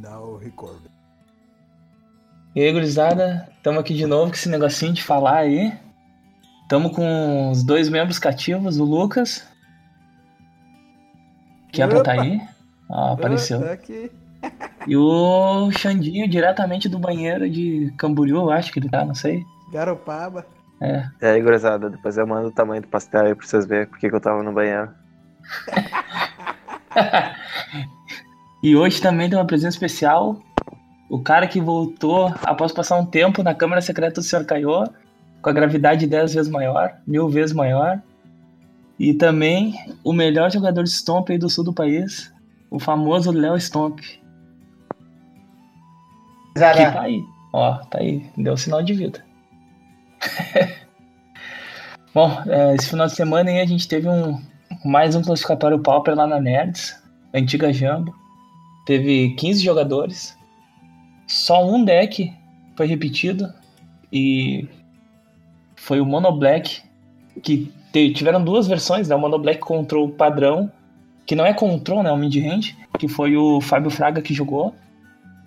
[0.00, 0.80] Now record.
[2.54, 5.72] E aí, gurizada, estamos aqui de novo com esse negocinho de falar aí.
[6.62, 9.46] Estamos com os dois membros cativos, o Lucas.
[11.72, 12.22] Kevin tá Opa!
[12.22, 12.40] aí.
[12.88, 13.60] Ó, apareceu.
[13.60, 14.10] Ah, tá aqui.
[14.86, 19.44] E o Xandinho, diretamente do banheiro de Camboriú, eu acho que ele tá, não sei.
[19.72, 20.46] Garopaba.
[20.80, 21.04] É.
[21.20, 24.08] E aí, gurizada, depois eu mando o tamanho do pastel aí pra vocês verem porque
[24.08, 24.90] que eu tava no banheiro.
[28.62, 30.40] E hoje também tem uma presença especial.
[31.08, 34.44] O cara que voltou após passar um tempo na Câmara Secreta do Sr.
[34.44, 34.84] Caiô,
[35.40, 38.02] com a gravidade 10 vezes maior, mil vezes maior.
[38.98, 42.34] E também o melhor jogador de Stomp aí do sul do país,
[42.70, 44.00] o famoso Léo Stomp.
[44.00, 44.18] Que
[46.58, 47.22] Zara, tá aí.
[47.52, 48.26] Ó, tá aí.
[48.36, 49.24] Deu sinal de vida.
[52.12, 54.40] Bom, é, esse final de semana aí a gente teve um
[54.84, 57.00] mais um classificatório Pauper lá na Nerds,
[57.32, 58.12] antiga Jambo.
[58.88, 60.34] Teve 15 jogadores.
[61.26, 62.32] Só um deck
[62.74, 63.52] foi repetido
[64.10, 64.66] e
[65.76, 66.80] foi o Mono Black
[67.42, 69.14] que tiveram duas versões, né?
[69.14, 70.72] O Mono Black Control padrão,
[71.26, 72.08] que não é Control, né?
[72.08, 74.74] É um mid-range, que foi o Fábio Fraga que jogou.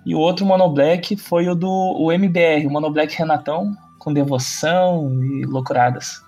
[0.06, 4.14] E o outro Mono Black foi o do o MBR, o Mono Black Renatão, com
[4.14, 6.22] devoção e loucuradas.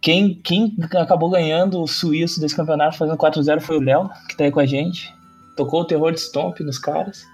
[0.00, 4.44] Quem, quem acabou ganhando o suíço desse campeonato fazendo 4-0 foi o Léo, que tá
[4.44, 5.14] aí com a gente.
[5.56, 7.26] Tocou o terror de Stomp nos caras.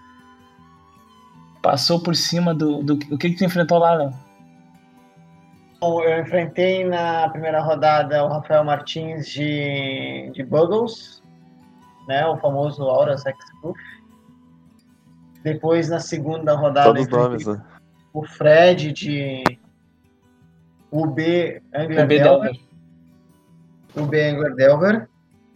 [1.63, 2.83] Passou por cima do.
[2.83, 4.13] do o que, que tu enfrentou lá, Léo?
[5.81, 11.23] Bom, eu enfrentei na primeira rodada o Rafael Martins de, de Buggles,
[12.09, 13.79] né, o famoso Aura Sex Proof.
[15.43, 17.63] Depois, na segunda rodada, Todos nomes, né?
[18.13, 19.45] o Fred de
[20.91, 22.07] O B Delver.
[22.09, 22.61] Delver.
[23.97, 25.09] UB Angler Delver.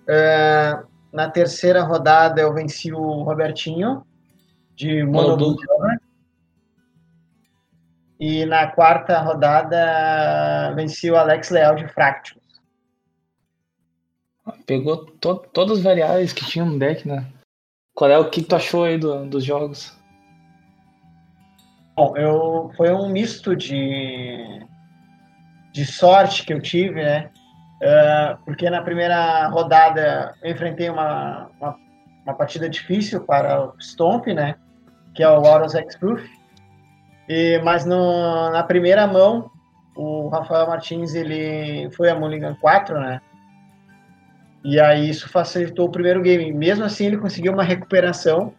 [0.08, 4.04] É, na terceira rodada, eu venci o Robertinho
[4.74, 5.56] de Mono Mono Blue.
[5.56, 6.00] Delver.
[8.18, 12.38] E na quarta rodada, venci o Alex Leal de Fractus.
[14.66, 17.26] Pegou to, todas as variáveis que tinha no deck, né?
[17.94, 19.96] Qual é o que tu achou aí do- dos jogos?
[21.96, 24.60] Bom, eu, foi um misto de,
[25.72, 27.30] de sorte que eu tive, né?
[27.82, 31.76] É, porque na primeira rodada eu enfrentei uma, uma,
[32.24, 34.56] uma partida difícil para o Stomp, né?
[35.14, 36.22] Que é o Auros X-Proof.
[37.62, 39.50] Mas no, na primeira mão,
[39.96, 43.20] o Rafael Martins ele foi a Mulligan 4, né?
[44.64, 46.52] E aí isso facilitou o primeiro game.
[46.52, 48.52] Mesmo assim, ele conseguiu uma recuperação.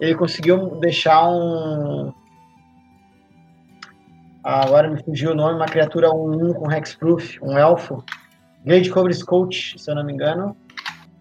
[0.00, 2.12] Ele conseguiu deixar um,
[4.44, 8.04] agora me fugiu o nome, uma criatura 1-1 com Hexproof, um elfo.
[8.64, 10.56] Glade Cobra Coach, se eu não me engano.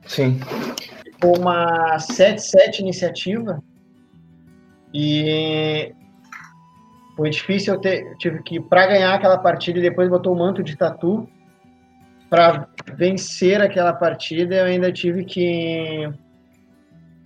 [0.05, 0.39] Sim.
[1.23, 3.61] Uma 7-7 iniciativa.
[4.93, 5.93] E
[7.15, 8.05] foi difícil eu ter.
[8.05, 11.27] eu tive que, para ganhar aquela partida, e depois botou o manto de tatu.
[12.29, 16.09] Para vencer aquela partida, eu ainda tive que.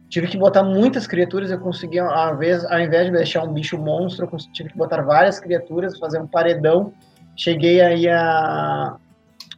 [0.10, 3.78] Tive que botar muitas criaturas, eu consegui, ao invés, ao invés de deixar um bicho
[3.78, 6.94] monstro, eu tive que botar várias criaturas, fazer um paredão.
[7.36, 8.96] Cheguei aí a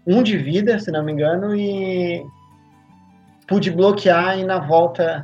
[0.05, 2.25] um de vida, se não me engano, e
[3.47, 5.21] pude bloquear e na volta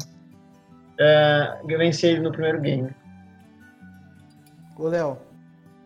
[1.67, 2.89] eu venci ele no primeiro game.
[4.77, 5.17] Ô, Léo.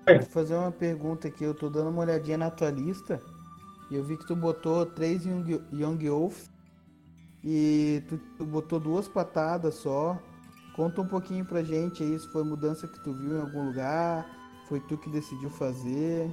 [0.05, 1.43] Vou fazer uma pergunta aqui.
[1.43, 3.19] Eu tô dando uma olhadinha na tua lista.
[3.91, 6.47] E eu vi que tu botou três Young, Young Wolf.
[7.43, 10.17] E tu, tu botou duas patadas só.
[10.75, 14.25] Conta um pouquinho pra gente aí se foi mudança que tu viu em algum lugar.
[14.67, 16.29] Foi tu que decidiu fazer.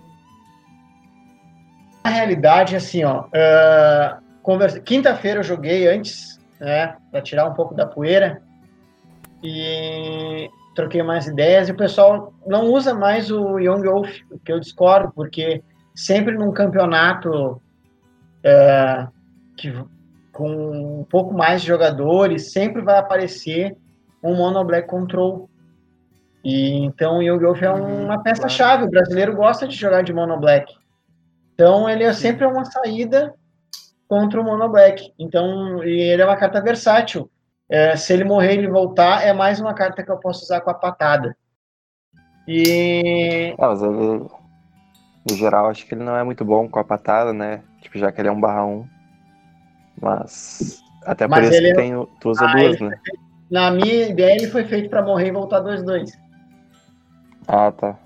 [2.05, 7.75] Na realidade, assim, ó, eh, conversa- quinta-feira eu joguei antes, né, para tirar um pouco
[7.75, 8.41] da poeira
[9.43, 11.69] e troquei mais ideias.
[11.69, 14.11] E o pessoal não usa mais o Young Wolf,
[14.45, 15.63] que eu discordo, porque
[15.95, 17.61] sempre num campeonato
[18.45, 19.09] eh,
[19.57, 19.75] que,
[20.37, 23.75] com um pouco mais de jogadores, sempre vai aparecer
[24.23, 25.49] um Mono Black Control.
[26.45, 28.85] E então o Wolf é Uhum, uma peça-chave.
[28.85, 30.75] O brasileiro gosta de jogar de Mono Black.
[31.55, 33.35] Então ele é sempre uma saída
[34.07, 35.11] contra o Mono Black.
[35.19, 37.31] Então e ele é uma carta versátil.
[37.69, 40.61] É, se ele morrer e ele voltar, é mais uma carta que eu posso usar
[40.61, 41.35] com a patada.
[42.47, 44.29] E Ah, mas ele,
[45.29, 47.63] no geral, acho que ele não é muito bom com a patada, né?
[47.81, 48.96] Tipo, já que ele é um barra 1.
[50.01, 50.83] Mas.
[51.05, 52.91] Até por Mas isso que é- tem, tu usa Ah, duas, né?
[53.51, 56.11] na minha ideia ele foi feito para morrer e voltar 2-2.
[57.47, 57.97] Ah, tá.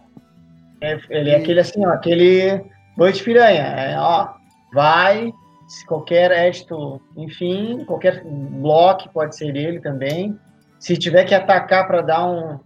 [0.82, 2.62] É, ele é aquele assim, ó, aquele
[2.96, 3.62] boi de piranha.
[3.62, 4.34] É, ó,
[4.74, 5.32] vai,
[5.66, 10.38] se qualquer édito, enfim, qualquer bloco pode ser ele também.
[10.78, 12.58] Se tiver que atacar para dar um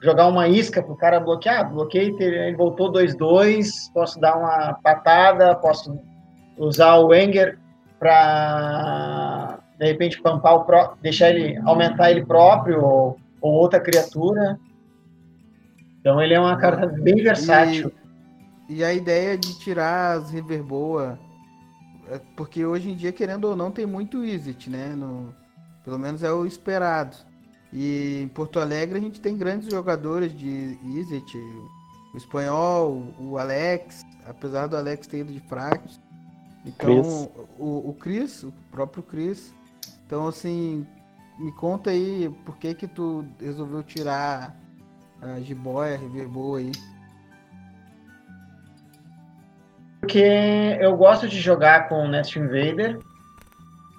[0.00, 5.54] jogar uma isca para o cara bloquear, bloqueei, ele voltou 2-2, posso dar uma patada,
[5.54, 5.96] posso
[6.58, 7.56] usar o Wenger
[8.02, 14.58] para de repente pampar o pró deixar ele aumentar ele próprio ou, ou, outra criatura.
[16.00, 17.92] Então ele é uma carta bem versátil.
[18.68, 21.16] E, e a ideia de tirar as Riverboa,
[22.10, 24.88] é porque hoje em dia querendo ou não tem muito Isit, né?
[24.96, 25.32] No,
[25.84, 27.16] pelo menos é o esperado.
[27.72, 31.38] E em Porto Alegre a gente tem grandes jogadores de Isit,
[32.12, 36.01] o espanhol, o Alex, apesar do Alex ter ido de fracos.
[36.64, 37.28] Então, Chris.
[37.58, 39.54] O, o Chris, o próprio Chris.
[40.06, 40.86] Então, assim,
[41.38, 44.56] me conta aí por que que tu resolveu tirar
[45.20, 46.72] a jiboia, a Riverboa aí.
[50.00, 52.98] Porque eu gosto de jogar com o Nest Invader,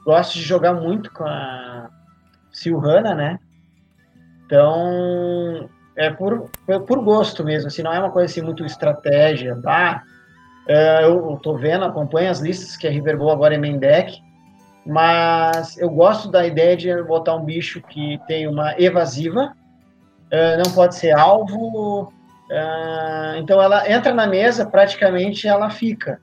[0.06, 1.90] gosto de jogar muito com a
[2.52, 3.40] Silhana, né?
[4.46, 9.56] Então, é por, é por gosto mesmo, assim, não é uma coisa assim muito estratégia,
[9.62, 10.04] tá?
[10.68, 14.22] É, eu tô vendo, acompanho as listas que a Riverbow agora é main deck,
[14.86, 19.54] mas eu gosto da ideia de botar um bicho que tem uma evasiva,
[20.32, 22.14] é, não pode ser alvo,
[22.50, 26.22] é, então ela entra na mesa, praticamente ela fica,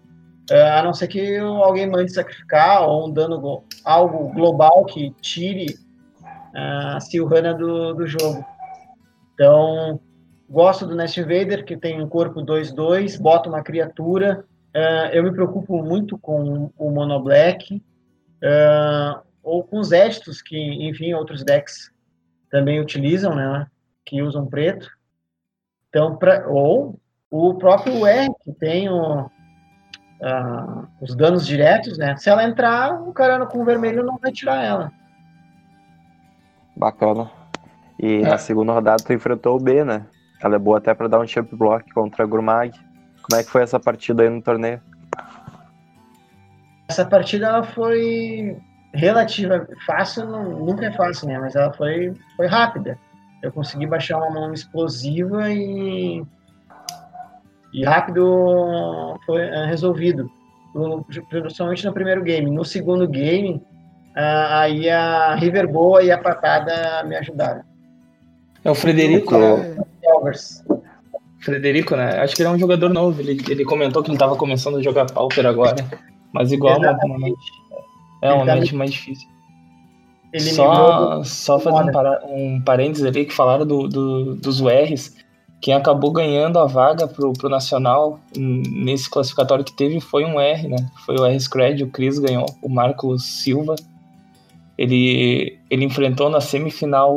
[0.51, 5.79] a não ser que alguém mande sacrificar ou um dano algo global que tire
[6.53, 8.45] a Silvana do, do jogo.
[9.35, 10.01] Então,
[10.51, 14.45] Gosto do Nest Invader, que tem um corpo 2-2, bota uma criatura.
[14.75, 20.59] Uh, eu me preocupo muito com o Mono Black, uh, ou com os éditos, que,
[20.89, 21.93] enfim, outros decks
[22.51, 23.69] também utilizam, né?
[24.05, 24.91] Que usam preto.
[25.89, 26.99] Então, pra, ou
[27.31, 32.17] o próprio R, que tem o, uh, os danos diretos, né?
[32.17, 34.93] Se ela entrar, o cara com o vermelho não vai tirar ela.
[36.77, 37.31] Bacana.
[38.03, 38.23] E é.
[38.23, 40.07] na segunda rodada tu enfrentou o B, né?
[40.43, 42.73] Ela é boa até para dar um champ block contra a Grumag.
[43.23, 44.81] Como é que foi essa partida aí no torneio?
[46.89, 48.57] Essa partida ela foi
[48.93, 51.39] relativa, fácil, não, nunca é fácil, né?
[51.39, 52.99] Mas ela foi, foi rápida.
[53.43, 56.23] Eu consegui baixar uma mão explosiva e,
[57.73, 60.29] e rápido foi é, resolvido.
[61.29, 62.51] Principalmente no primeiro game.
[62.51, 63.63] No segundo game,
[64.15, 67.63] aí a River Boa e a Patada me ajudaram.
[68.65, 69.35] É o Frederico.
[69.35, 69.90] É...
[71.41, 72.21] Frederico, né?
[72.21, 73.21] Acho que ele é um jogador novo.
[73.21, 75.77] Ele, ele comentou que ele estava começando a jogar Pauper agora.
[76.33, 76.99] Mas igual uma,
[78.23, 79.29] é uma mente mais difícil.
[80.33, 85.17] Ele só só fazer um, para, um parênteses ali que falaram do, do, dos URs.
[85.61, 90.69] Quem acabou ganhando a vaga pro, pro Nacional nesse classificatório que teve foi um R,
[90.69, 90.77] né?
[91.05, 93.75] Foi o R Scred, o Cris ganhou, o Marcos Silva.
[94.79, 97.15] Ele, ele enfrentou na semifinal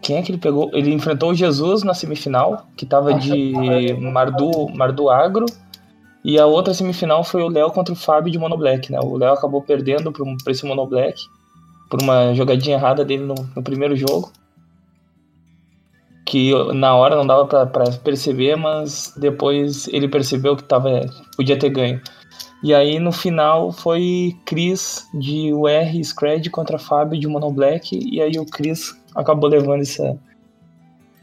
[0.00, 0.70] quem é que ele pegou?
[0.72, 3.52] Ele enfrentou o Jesus na semifinal, que tava de
[4.00, 5.46] Mardu, Mardu Agro.
[6.24, 8.98] E a outra semifinal foi o Léo contra o Fábio de Mono Black, né?
[9.00, 11.20] O Léo acabou perdendo para esse Mono Black
[11.88, 14.30] por uma jogadinha errada dele no, no primeiro jogo.
[16.26, 21.00] Que na hora não dava para perceber, mas depois ele percebeu que tava,
[21.36, 22.00] podia ter ganho.
[22.62, 27.98] E aí no final foi Chris de UR Scred contra Fábio de Mono Black.
[27.98, 30.18] E aí o Chris acabou levando essa.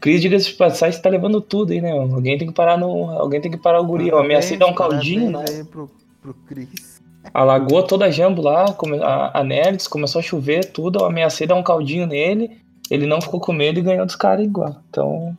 [0.00, 1.90] Cris, diga-se de passagem, tá levando tudo aí, né?
[1.92, 3.10] Alguém tem que parar no.
[3.10, 4.08] Alguém tem que parar o guri.
[4.08, 5.44] Eu ameacei dar um caldinho, né?
[5.70, 5.90] Pro,
[6.22, 7.02] pro Chris.
[7.34, 8.64] Alagou toda a jambo lá,
[9.02, 11.00] a, a Nerds, começou a chover, tudo.
[11.00, 12.58] Eu ameacei dar um caldinho nele.
[12.90, 14.76] Ele não ficou com medo e ganhou dos caras igual.
[14.88, 15.36] Então.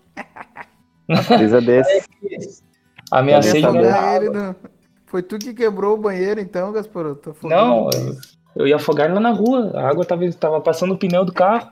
[1.07, 2.61] Precisa desse.
[3.09, 4.55] ameacei de ganhar.
[5.07, 7.33] Foi tu que quebrou o banheiro, então, Gasparoto?
[7.43, 8.17] Não, eu,
[8.57, 9.71] eu ia afogar lá na rua.
[9.73, 11.71] A água tava, tava passando o pneu do carro.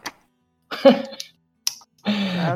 [2.07, 2.55] Ah,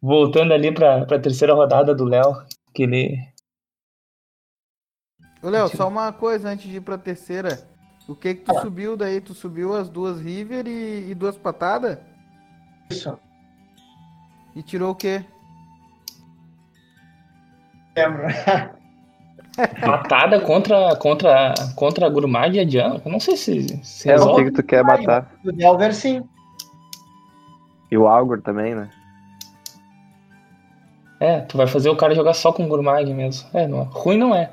[0.00, 3.16] voltando ali para a terceira rodada do Léo, que ele.
[5.42, 7.66] Ô, Léo, só uma coisa antes de ir para a terceira.
[8.06, 8.60] O que que tu ah.
[8.60, 9.20] subiu daí?
[9.20, 11.98] Tu subiu as duas River e, e duas patadas?
[12.90, 13.16] Isso.
[14.54, 15.24] E tirou o quê?
[17.96, 18.24] Lembro.
[19.80, 23.00] Patada contra, contra, contra a Gourmand e a Diana?
[23.04, 25.30] Eu não sei se, se é, o que, que tu quer matar.
[25.44, 26.22] O Delver sim.
[27.90, 28.88] E o Algor também, né?
[31.20, 33.48] É, tu vai fazer o cara jogar só com Gourmag mesmo.
[33.52, 34.50] É, não, ruim não é.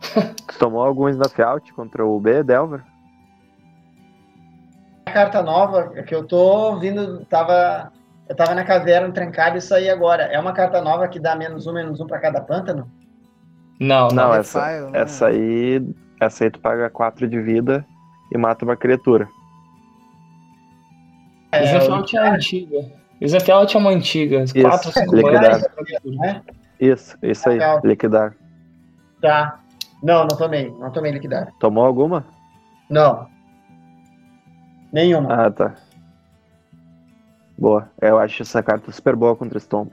[0.48, 2.82] tu tomou alguns da Fiat contra o B, Delver?
[5.06, 7.92] A carta nova é que eu tô vindo, tava.
[8.28, 10.24] Eu tava na caverna trancada e saí agora.
[10.24, 12.90] É uma carta nova que dá menos um, menos um pra cada pântano?
[13.82, 14.28] Não, não.
[14.28, 15.00] Não, é essa, file, né?
[15.00, 15.94] essa aí.
[16.20, 17.84] Essa aí tu paga 4 de vida
[18.32, 19.28] e mata uma criatura.
[21.50, 22.92] É, Exafelt é antiga.
[23.20, 24.44] Exafelt é uma antiga.
[24.44, 25.60] Isso, 4 5 liquidar.
[26.04, 26.42] manas.
[26.78, 28.36] Isso, isso aí, liquidar.
[29.20, 29.60] Tá.
[30.00, 30.70] Não, não tomei.
[30.78, 31.52] Não tomei liquidar.
[31.58, 32.24] Tomou alguma?
[32.88, 33.26] Não.
[34.92, 35.46] Nenhuma.
[35.46, 35.74] Ah, tá.
[37.58, 37.90] Boa.
[38.00, 39.92] Eu acho essa carta super boa contra Stomp.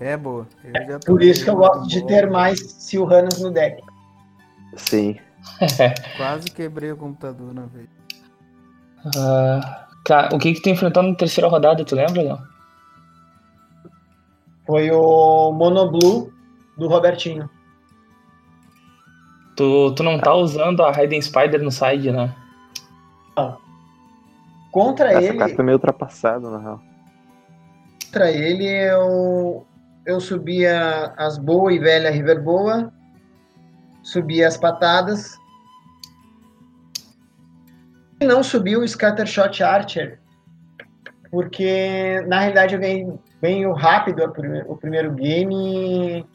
[0.00, 0.46] É boa.
[0.64, 3.82] Eu já Por isso que eu gosto de ter mais Silhanas no deck.
[4.76, 5.16] Sim.
[6.16, 7.88] Quase quebrei o computador na vez.
[9.16, 12.38] Ah, cara, o que que tu enfrentou na terceira rodada, tu lembra, Léo?
[14.66, 16.32] Foi o Monoblue
[16.76, 17.48] do Robertinho.
[19.56, 22.34] Tu, tu não tá usando a Raiden Spider no side, né?
[24.70, 26.80] Contra Essa ele, carta é meio ultrapassada, na real.
[28.04, 29.66] contra ele eu,
[30.08, 32.90] eu subia as boa e velha River Boa,
[34.02, 35.36] subia as patadas.
[38.18, 40.18] E não subi o Scattershot Archer,
[41.30, 44.24] porque na realidade eu ganhei bem rápido
[44.66, 46.26] o primeiro game.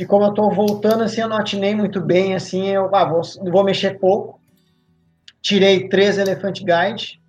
[0.00, 3.20] E como eu tô voltando assim, eu não atinei muito bem, assim, eu ah, vou,
[3.50, 4.40] vou mexer pouco.
[5.42, 7.20] Tirei três Elephant Guide.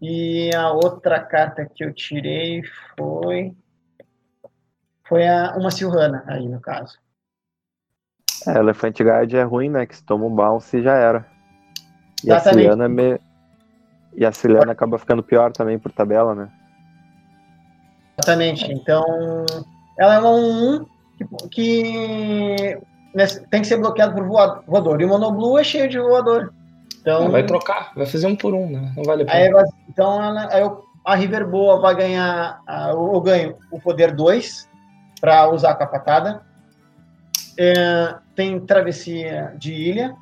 [0.00, 2.62] E a outra carta que eu tirei
[2.96, 3.52] foi.
[5.06, 6.98] Foi a, uma Silhana, aí no caso.
[8.46, 9.84] É, Elefant Guide é ruim, né?
[9.84, 11.26] Que se toma um bounce e já era.
[12.24, 13.20] E a Ciliana é me...
[14.14, 16.50] E a Ciliana acaba ficando pior também por tabela, né?
[18.18, 18.72] Exatamente.
[18.72, 19.04] Então,
[19.98, 22.78] ela é uma 1 que, que
[23.14, 25.00] nesse- tem que ser bloqueado por voa- voador.
[25.00, 26.52] E o Monoblue é cheio de voador.
[27.00, 28.92] Então, Vai trocar, vai fazer um por um, né?
[28.96, 29.56] Não vale a aí, pena.
[29.62, 32.60] vai- então ela- aí eu- a River Boa vai ganhar.
[32.66, 34.68] a- Eu eu ganho o poder 2
[35.20, 36.42] para usar com a patada.
[37.58, 40.14] É, tem travessia de ilha.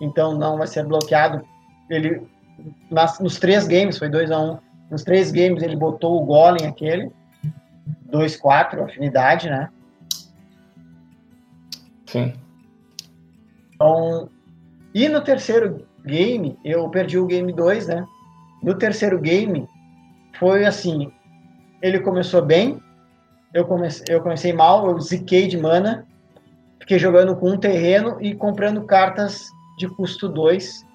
[0.00, 1.44] Então não vai ser bloqueado.
[1.90, 2.26] Ele
[2.90, 4.58] nas- nos três games, foi 2 a 1 um,
[4.88, 7.10] Nos três games ele botou o Golem aquele.
[8.08, 9.68] 2-4, afinidade, né?
[12.06, 12.32] Sim.
[13.74, 14.28] Então,
[14.96, 18.06] e no terceiro game, eu perdi o game 2, né?
[18.62, 19.68] No terceiro game,
[20.38, 21.12] foi assim:
[21.82, 22.80] ele começou bem,
[23.52, 26.06] eu comecei, eu comecei mal, eu ziquei de mana,
[26.80, 29.44] fiquei jogando com um terreno e comprando cartas
[29.76, 30.86] de custo 2,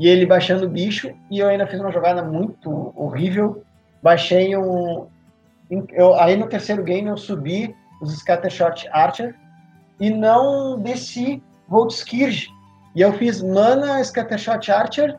[0.00, 3.62] e ele baixando bicho, e eu ainda fiz uma jogada muito horrível.
[4.02, 5.06] Baixei um.
[5.92, 9.32] Eu, aí no terceiro game eu subi os Scattershot Archer
[10.00, 12.52] e não desci Voltskirch.
[12.94, 15.16] E eu fiz Mana Scattershot Archer.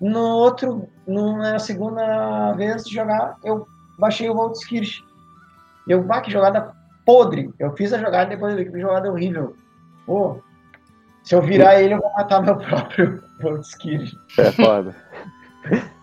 [0.00, 3.66] No outro, na segunda vez de jogar, eu
[3.98, 5.02] baixei o Voltskirch.
[5.88, 6.72] Eu, bah, que jogada
[7.04, 7.50] podre.
[7.58, 9.56] Eu fiz a jogada depois eu vi que jogada horrível.
[10.04, 10.38] Pô,
[11.24, 14.14] se eu virar ele, eu vou matar meu próprio Voltskirch.
[14.38, 14.94] É foda.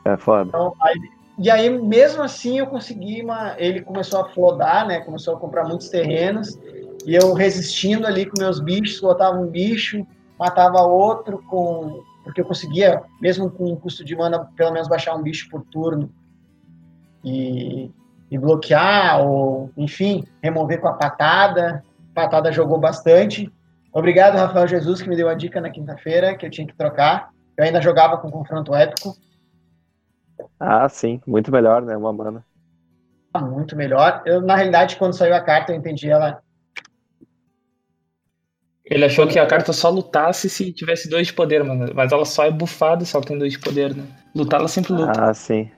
[0.05, 0.49] é foda.
[0.49, 0.99] Então, aí-
[1.39, 3.55] e aí, mesmo assim, eu consegui uma.
[3.57, 4.99] Ele começou a flodar, né?
[5.01, 6.59] Começou a comprar muitos terrenos.
[7.07, 10.05] E eu resistindo ali com meus bichos, botava um bicho,
[10.43, 15.13] matava outro, com porque eu conseguia, mesmo com um custo de mana, pelo menos baixar
[15.13, 16.09] um bicho por turno.
[17.23, 17.91] E,
[18.29, 21.83] e bloquear, ou, enfim, remover com a patada.
[22.13, 23.51] Patada jogou bastante.
[23.91, 27.29] Obrigado, Rafael Jesus, que me deu a dica na quinta-feira, que eu tinha que trocar.
[27.55, 29.15] Eu ainda jogava com confronto épico.
[30.59, 31.21] Ah, sim.
[31.27, 31.95] Muito melhor, né?
[31.95, 32.43] Uma mana.
[33.41, 34.21] muito melhor.
[34.25, 36.41] Eu, na realidade, quando saiu a carta, eu entendi ela.
[38.85, 41.91] Ele achou que a carta só lutasse se tivesse dois de poder, mano.
[41.95, 44.03] Mas ela só é bufada se ela tem dois de poder, né?
[44.35, 45.29] Lutar, ela sempre luta.
[45.29, 45.71] Ah, sim.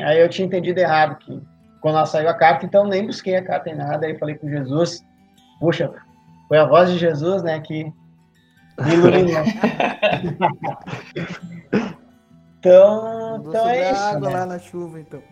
[0.00, 1.40] Aí eu tinha entendido errado que
[1.80, 4.06] quando ela saiu a carta, então nem busquei a carta em nada.
[4.06, 5.04] Aí falei com Jesus,
[5.60, 5.92] puxa,
[6.48, 9.44] foi a voz de Jesus, né, que me iluminou.
[12.58, 14.02] então, então é isso.
[14.02, 14.34] água Né?
[14.36, 15.22] lá na chuva, então.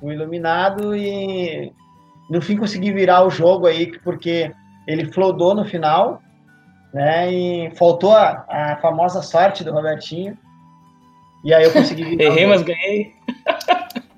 [0.00, 1.72] Fui iluminado e
[2.30, 4.52] no fim consegui virar o jogo aí, porque
[4.86, 6.20] ele flodou no final,
[6.92, 7.32] né?
[7.32, 10.36] E faltou a, a famosa sorte do Robertinho.
[11.44, 12.30] E aí eu consegui virar.
[12.30, 13.12] o Errei, mas ganhei.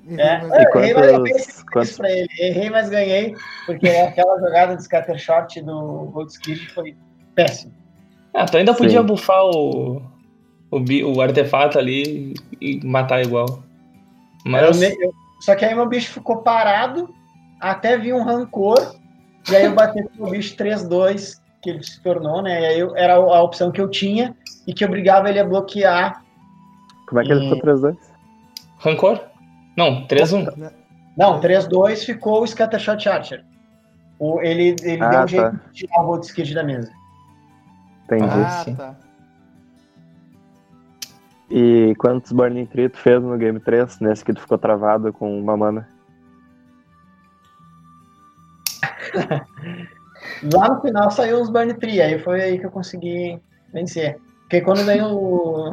[0.08, 2.28] É, E eu errei, mas eu quantos- pensei quantos- isso pra ele.
[2.38, 3.35] Errei, mas ganhei,
[3.66, 6.96] porque aquela jogada de scatter shot do Goldskid foi
[7.35, 7.73] péssimo.
[8.32, 9.06] Ah, tu ainda podia Sim.
[9.06, 10.02] bufar o,
[10.70, 10.80] o,
[11.16, 13.46] o artefato ali e matar igual.
[14.44, 17.12] Mas Eu eu- só que aí meu bicho ficou parado,
[17.61, 18.76] até vi um rancor,
[19.50, 22.61] e aí eu bati com o bicho 3-2, que ele se tornou, né?
[22.62, 24.35] E aí eu- era a opção que eu tinha
[24.67, 26.23] e que obrigava ele a bloquear.
[27.09, 27.97] Como é que ele E- ficou 3-2?
[28.79, 29.21] rancor?
[29.76, 30.47] Não, 3-1.
[31.17, 33.45] Não, 3-2 ficou o Scattershot Archer.
[34.19, 35.26] O, ele ele Ah, deu um tá.
[35.26, 36.91] jeito de tirar o Voltskid da mesa.
[38.05, 38.25] Entendi.
[38.33, 38.75] Ah, sim.
[38.75, 38.95] tá.
[41.50, 45.38] E quantos Burning Tree tu fez no Game 3, nesse que tu ficou travado com
[45.38, 45.88] uma mana?
[50.54, 53.38] Lá no final saiu os Burn Tree, aí foi aí que eu consegui
[53.73, 54.18] vencer.
[54.42, 55.70] Porque quando veio o,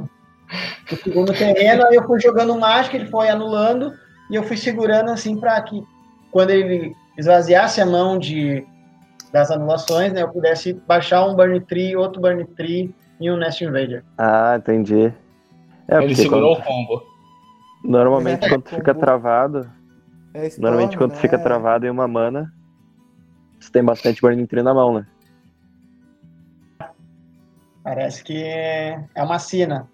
[0.92, 3.94] o segundo terreno, aí eu fui jogando mágica, ele foi anulando,
[4.30, 5.82] e eu fui segurando assim pra que
[6.32, 8.66] quando ele esvaziasse a mão de,
[9.32, 13.64] das anulações, né, eu pudesse baixar um Burn Tree, outro Burn Tree e um Nest
[13.64, 14.04] Invader.
[14.18, 15.14] Ah, entendi.
[15.88, 17.04] É, Ele segurou quando- o combo.
[17.84, 19.70] normalmente É, quando tu fica travado,
[20.34, 21.22] É Storm, normalmente quando tu né?
[21.22, 22.52] fica travado em uma mana,
[23.64, 25.06] você tem bastante Burning Tree na mão, né?
[27.84, 29.90] Parece que é uma sina.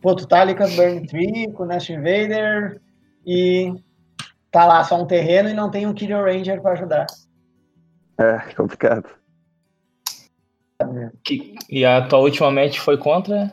[0.00, 2.80] Pô, tu tá ali com as Burn Tree, com o Nest Invader,
[3.26, 3.74] e
[4.50, 7.06] tá lá só um terreno e não tem um Killer Ranger pra ajudar.
[8.18, 9.08] É, complicado.
[11.24, 13.52] Que- E a tua última match foi contra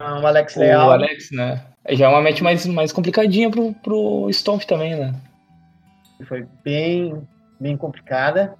[0.00, 0.92] Um Alex o Leal.
[0.92, 1.66] Alex, né?
[1.90, 5.14] Já é uma match mais, mais complicadinha pro, pro Stomp também, né?
[6.26, 7.26] foi bem,
[7.58, 8.56] bem complicada.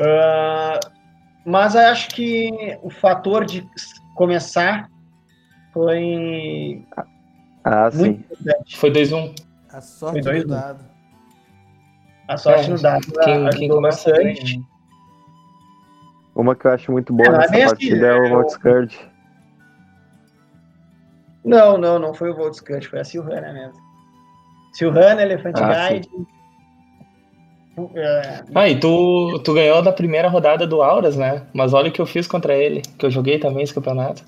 [0.00, 0.78] Ah,
[1.44, 2.50] mas eu acho que
[2.82, 3.68] o fator de
[4.14, 4.88] começar
[5.72, 6.84] foi
[7.64, 8.06] Ah, sim.
[8.08, 8.76] importante.
[8.76, 9.34] Foi 2-1.
[9.70, 10.44] A sorte Foi né?
[10.44, 10.84] dado.
[12.28, 14.62] A sorte É, no dado Quem, quem começa bem, né?
[16.34, 18.28] Uma que eu acho muito boa É, não é nessa bem assim, partida é o
[18.28, 18.98] Volkscourge.
[21.44, 23.80] Não, não, não foi o Voltscut, foi a Silvana mesmo.
[24.72, 26.10] Silvana, Elefante Ah, Guide.
[27.94, 31.42] É, Ah, e tu, tu ganhou da primeira rodada do Auras, né?
[31.52, 34.24] Mas olha o que eu fiz contra ele, que eu joguei também esse campeonato.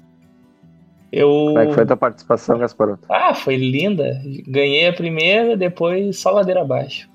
[1.11, 1.29] Eu.
[1.29, 3.07] Como é que foi a tua participação, Gasparoto?
[3.09, 4.21] Ah, foi linda.
[4.47, 7.09] Ganhei a primeira, depois só ladeira abaixo.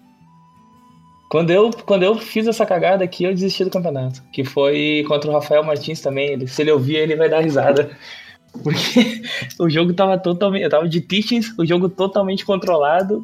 [1.29, 4.21] Quando eu, quando eu fiz essa cagada aqui, eu desisti do campeonato.
[4.31, 6.29] Que foi contra o Rafael Martins também.
[6.29, 7.91] Ele, se ele ouvir, ele vai dar risada.
[8.63, 9.21] Porque
[9.59, 10.63] o jogo tava totalmente.
[10.63, 13.23] Eu tava de Teachings, o jogo totalmente controlado.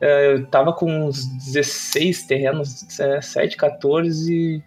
[0.00, 4.62] É, Eu tava com uns 16 terrenos, é, 7, 14,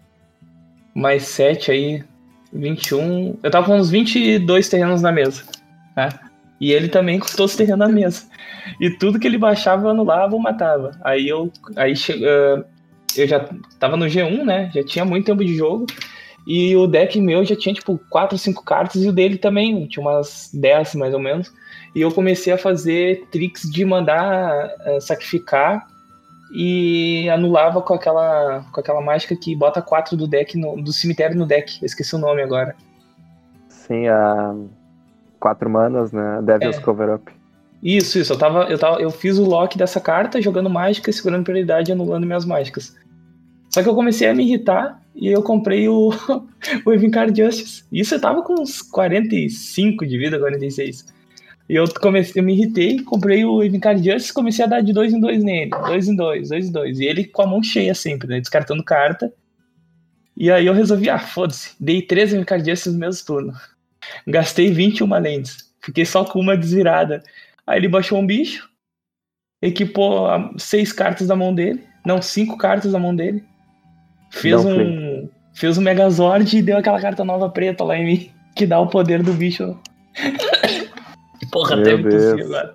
[0.94, 2.04] mais 7 aí,
[2.52, 3.38] 21.
[3.42, 5.44] Eu tava com uns 22 terrenos na mesa.
[5.96, 6.32] Tá?
[6.60, 8.24] E ele também todos os terrenos na mesa.
[8.80, 10.92] E tudo que ele baixava, eu anulava ou matava.
[11.04, 11.52] Aí eu.
[11.76, 12.64] Aí ah,
[13.18, 14.70] eu já tava no G1, né?
[14.74, 15.88] Já tinha muito tempo de jogo.
[16.46, 20.04] E o deck meu já tinha, tipo, 4, 5 cartas, e o dele também, tinha
[20.04, 21.52] umas 10 mais ou menos.
[21.96, 25.86] E eu comecei a fazer tricks de mandar eh, sacrificar
[26.54, 31.38] e anulava com aquela, com aquela mágica que bota 4 do deck no- do cemitério
[31.38, 31.78] no deck.
[31.82, 32.76] Eu esqueci o nome agora.
[33.70, 34.56] Sim, a
[35.40, 36.40] quatro manas, né?
[36.44, 36.82] Devil's É.
[36.82, 37.32] Cover Up.
[37.84, 38.32] Isso, isso.
[38.34, 41.94] Eu, tava, eu, tava, eu fiz o lock dessa carta jogando mágica, segurando prioridade e
[41.94, 42.96] anulando minhas mágicas.
[43.70, 46.12] Só que eu comecei a me irritar e eu comprei o,
[46.86, 47.84] o Evincard Justice.
[47.92, 51.06] Isso eu tava com uns 45 de vida, 46.
[51.70, 54.92] E eu comecei, eu me irritei, comprei o Evincard Justice e comecei a dar de
[54.92, 55.70] dois em dois nele.
[55.70, 57.00] Dois em dois, dois em dois.
[57.00, 58.40] E ele com a mão cheia sempre, né?
[58.40, 59.32] Descartando carta.
[60.36, 61.76] E aí eu resolvi, ah, foda-se.
[61.80, 63.54] Dei três Evincard Justice no mesmo turno.
[64.28, 65.72] Gastei 21 lentes.
[65.84, 67.24] Fiquei só com uma desvirada.
[67.66, 68.70] Aí ele baixou um bicho,
[69.62, 73.44] equipou seis cartas da mão dele, não, cinco cartas da mão dele,
[74.32, 78.32] fez um um, fez um Megazord e deu aquela carta nova preta lá em mim,
[78.56, 79.80] que dá o poder do bicho.
[81.52, 82.74] Porra, Meu até me tossi agora.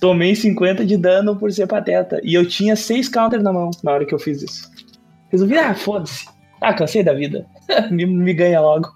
[0.00, 2.20] Tomei 50 de dano por ser pateta.
[2.24, 4.70] E eu tinha seis counters na mão na hora que eu fiz isso.
[5.28, 6.26] Resolvi, ah, foda-se.
[6.60, 7.46] Ah, cansei da vida.
[7.90, 8.88] me, me ganha logo.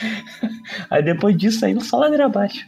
[0.88, 2.66] Aí depois disso saiu só ladeira abaixo.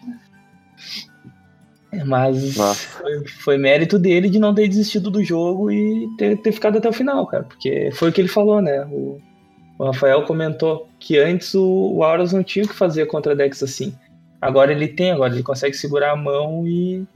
[2.05, 6.79] Mas foi, foi mérito dele de não ter desistido do jogo e ter, ter ficado
[6.79, 7.44] até o final, cara.
[7.44, 8.85] Porque foi o que ele falou, né?
[8.87, 9.20] O,
[9.79, 13.62] o Rafael comentou que antes o, o Auras não tinha o que fazer contra decks
[13.62, 13.94] assim.
[14.44, 17.07] Agora ele tem, agora ele consegue segurar a mão e,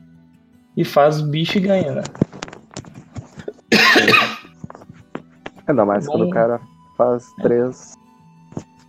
[0.77, 2.03] e faz o bicho e ganha, né?
[5.67, 6.13] Ainda mais Bom.
[6.13, 6.61] quando o cara
[6.97, 7.95] faz três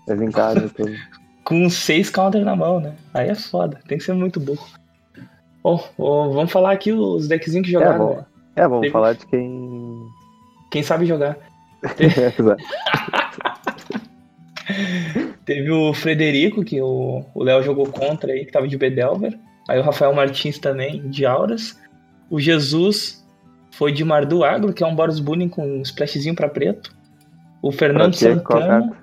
[0.07, 0.91] Evincard e tudo.
[1.43, 2.95] Com seis counters na mão, né?
[3.13, 4.65] Aí é foda, tem que ser muito burro.
[5.63, 8.15] Bom, ó, vamos falar aqui os deckzinhos que jogaram, bom.
[8.17, 8.25] né?
[8.55, 10.07] É, vamos Teve- falar de quem.
[10.71, 11.37] Quem sabe jogar.
[11.99, 12.63] Exato.
[15.49, 19.35] Teve o Frederico, que o Léo jogou contra aí, que tava de Bedelver.
[19.67, 21.75] Aí o Rafael Martins também, de Auras.
[22.29, 23.27] O Jesus
[23.71, 26.95] foi de Mardu Agro, que é um Boros Bunning com um splashzinho pra preto.
[27.63, 28.95] O Fernando qual Santana,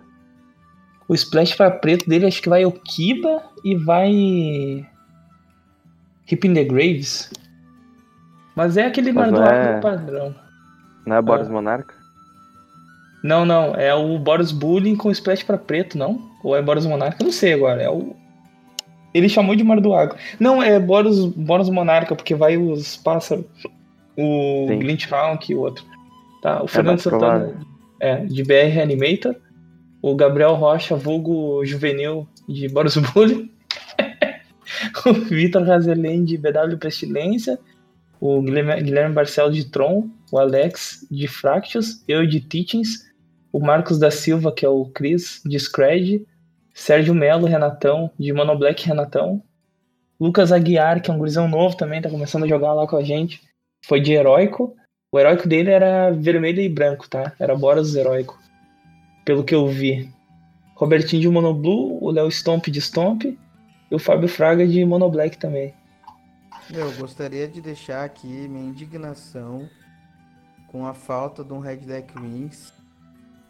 [1.09, 4.87] o splash pra preto dele acho que vai o Kiba e vai.
[6.31, 7.29] Hip in the Graves.
[8.55, 10.35] Mas é aquele Mas Mardu é- Agro padrão.
[11.05, 11.93] Não é Boris Monarca?
[13.25, 16.36] Não, não, é o Boros Bullying com splash pra preto, não?
[16.47, 17.17] Ou é Boros Monarca?
[17.21, 18.15] Eu não sei agora, é o...
[19.13, 20.17] Ele chamou de Mar do Água.
[20.39, 23.45] Não, é Boros, Boros Monarca, porque vai os pássaros.
[24.17, 24.79] O Sim.
[24.79, 25.85] Glint Falk e o outro.
[26.41, 27.53] Tá, o Fernando mais Santana
[27.99, 29.35] é, de BR Animator.
[30.01, 33.51] O Gabriel Rocha, vulgo juvenil de Boros Bullying.
[35.05, 37.59] o Vitor Razelin de BW Pestilência.
[38.21, 40.09] O Guilherme, Guilherme Barcelo de Tron.
[40.31, 42.05] O Alex de Fractus.
[42.07, 43.05] Eu de Teachings.
[43.53, 46.25] O Marcos da Silva, que é o Chris, de Scred.
[46.77, 49.43] Sérgio Melo, Renatão, de Monoblack Renatão.
[50.21, 53.03] Lucas Aguiar, que é um gurizão novo também, tá começando a jogar lá com a
[53.03, 53.41] gente.
[53.87, 54.77] Foi de heróico.
[55.11, 57.33] O heróico dele era vermelho e branco, tá?
[57.41, 58.39] Era Boros heróico.
[59.25, 60.13] Pelo que eu vi.
[60.75, 63.25] Robertinho de Monoblue, o Léo Stomp de Stomp.
[63.25, 65.75] E o Fábio Fraga de Monoblack também.
[66.71, 69.67] Eu gostaria de deixar aqui minha indignação
[70.67, 72.75] com a falta de um Red Deck Wings.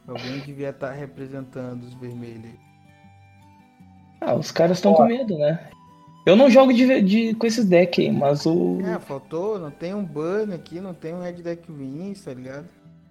[0.06, 2.65] Alguém devia estar representando os vermelhos.
[4.20, 5.60] Ah, os caras estão com medo, né?
[6.24, 8.80] Eu não jogo de, de- com esses decks aí, mas o.
[8.82, 12.66] É, faltou, não tem um ban aqui, não tem um Red Deck Wings, tá ligado?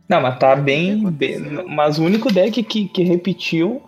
[0.07, 1.65] Não, mas tá bem, bem-?
[1.67, 3.81] Mas o único deck que, que repetiu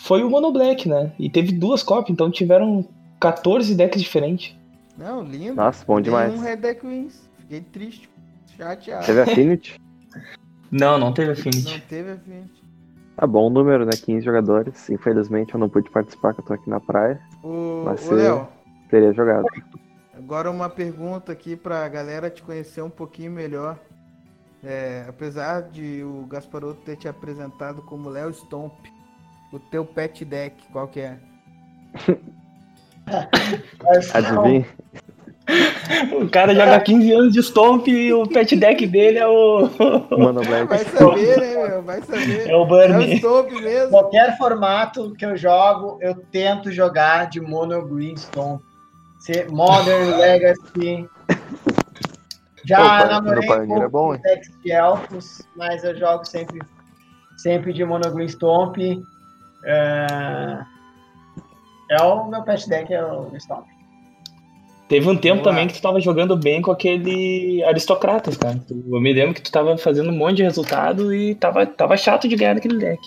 [0.00, 1.12] foi o Mono Black, né?
[1.18, 2.84] E teve duas cópias, então tiveram
[3.20, 4.56] 14 decks diferentes.
[4.96, 5.54] Não, lindo.
[5.54, 6.32] Nossa, bom demais.
[6.32, 7.30] Tem um Red Deck Wings.
[7.38, 8.08] Fiquei triste,
[8.56, 9.04] chateado.
[9.06, 9.80] Teve Affinity?
[10.70, 11.72] Não, não teve Affinity.
[11.74, 12.61] Não teve Affinity.
[13.16, 13.92] Tá bom o número, né?
[13.92, 14.88] 15 jogadores.
[14.90, 17.20] Infelizmente eu não pude participar, que eu tô aqui na praia.
[17.42, 18.48] Vai ô ser- Léo,
[18.88, 19.46] Teria jogado.
[20.14, 23.78] agora uma pergunta aqui pra galera te conhecer um pouquinho melhor.
[24.64, 28.72] É, apesar de o Gasparoto ter te apresentado como Léo Stomp,
[29.52, 31.18] o teu pet deck, qual que é?
[33.84, 34.66] Mas, Adivinha?
[36.12, 39.68] O cara joga 15 anos de Stomp e o pet deck dele é o.
[40.16, 40.66] Mano Black.
[40.66, 41.82] Vai saber, né, meu?
[41.82, 42.48] Vai saber.
[42.48, 43.18] É o Burnie.
[43.18, 43.90] Stomp mesmo.
[43.90, 48.60] Qualquer formato que eu jogo, eu tento jogar de Mono Green Stone.
[49.20, 51.08] Se- Modern, Legacy.
[52.64, 56.60] Já o namorei Pioneer com é decks de elfos, mas eu jogo sempre,
[57.36, 58.76] sempre de Mono Green Stomp.
[59.64, 60.58] É...
[61.90, 63.71] é o meu pet deck, é o Stomp.
[64.92, 65.68] Teve um tempo Vamos também lá.
[65.68, 68.60] que tu tava jogando bem com aquele Aristocratas, cara.
[68.70, 72.28] Eu me lembro que tu tava fazendo um monte de resultado e tava, tava chato
[72.28, 73.00] de ganhar naquele deck.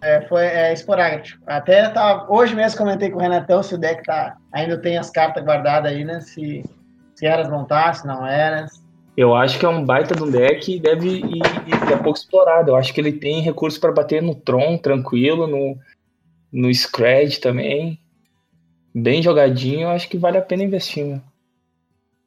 [0.00, 1.42] É, foi é, esporádico.
[1.46, 5.10] Até tá, hoje mesmo comentei com o Renatão se o deck tá, ainda tem as
[5.10, 6.22] cartas guardadas aí, né?
[6.22, 6.64] Se,
[7.14, 8.82] se eras montar, se não eras.
[9.14, 12.18] Eu acho que é um baita de um deck e deve ir, ir é pouco
[12.18, 12.70] explorado.
[12.70, 15.76] Eu acho que ele tem recurso pra bater no Tron tranquilo, no,
[16.50, 18.00] no Scred também.
[18.94, 21.06] Bem jogadinho, eu acho que vale a pena investir.
[21.06, 21.20] Né?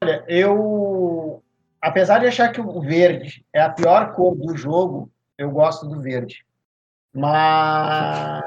[0.03, 1.41] Olha, eu.
[1.81, 6.01] Apesar de achar que o verde é a pior cor do jogo, eu gosto do
[6.01, 6.45] verde.
[7.13, 8.41] Mas.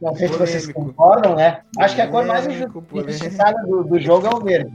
[0.00, 1.62] Não sei se vocês concordam, né?
[1.78, 4.72] Acho que a cor mais injustiçada do, do jogo é o verde.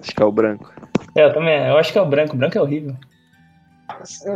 [0.00, 0.72] Acho que é o branco.
[1.14, 1.66] É, eu também.
[1.66, 2.34] Eu acho que é o branco.
[2.34, 2.96] O branco é horrível.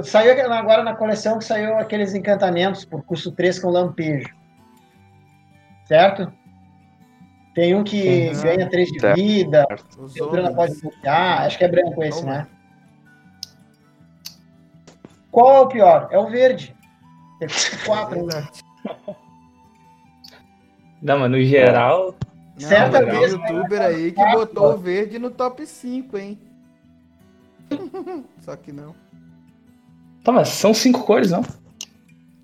[0.05, 4.35] Saiu agora na coleção que saiu aqueles encantamentos por custo 3 com lampejo.
[5.87, 6.33] Certo?
[7.55, 8.43] Tem um que Uhum.
[8.43, 9.17] ganha 3 de Certo.
[9.17, 9.67] vida,
[9.99, 10.55] Os o homens.
[10.55, 12.33] pode bloquear, acho que é branco esse, Toma.
[12.33, 12.47] né?
[15.31, 16.09] Qual é o pior?
[16.11, 16.75] É o verde.
[17.39, 17.49] Tem
[17.85, 18.25] quatro.
[18.27, 18.49] né?
[21.03, 22.15] Não, mas no geral,
[22.61, 26.39] Não, Certa tem vez, youtuber aí que botou o verde no top 5, hein?
[28.41, 28.95] Só que não.
[30.23, 31.43] tá, mas são cinco cores, não?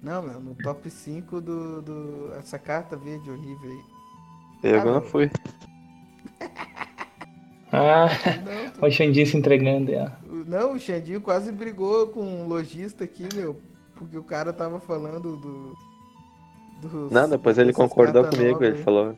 [0.03, 2.33] Não, meu, no top 5 do, do.
[2.39, 3.98] Essa carta verde horrível aí.
[4.63, 5.03] Eu Ah, não não.
[5.03, 5.31] fui.
[7.71, 8.07] Ah,
[8.45, 9.93] Não, tu- o Xandinho se entregando.
[9.93, 10.11] É.
[10.47, 13.61] não, o Xandinho quase brigou com um lojista aqui, meu.
[13.95, 15.75] Porque o cara tava falando do.
[16.81, 18.63] dos- Não, depois ele concordou comigo.
[18.65, 18.83] Ele aí.
[18.83, 19.15] falou.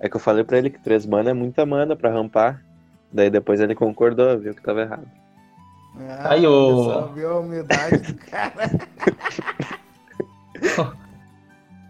[0.00, 2.64] É que eu falei pra ele que 3 mana é muita mana pra rampar.
[3.12, 5.06] Daí depois ele concordou, viu que tava errado.
[5.98, 8.70] Ah, Aí, o- viu a humildade do cara.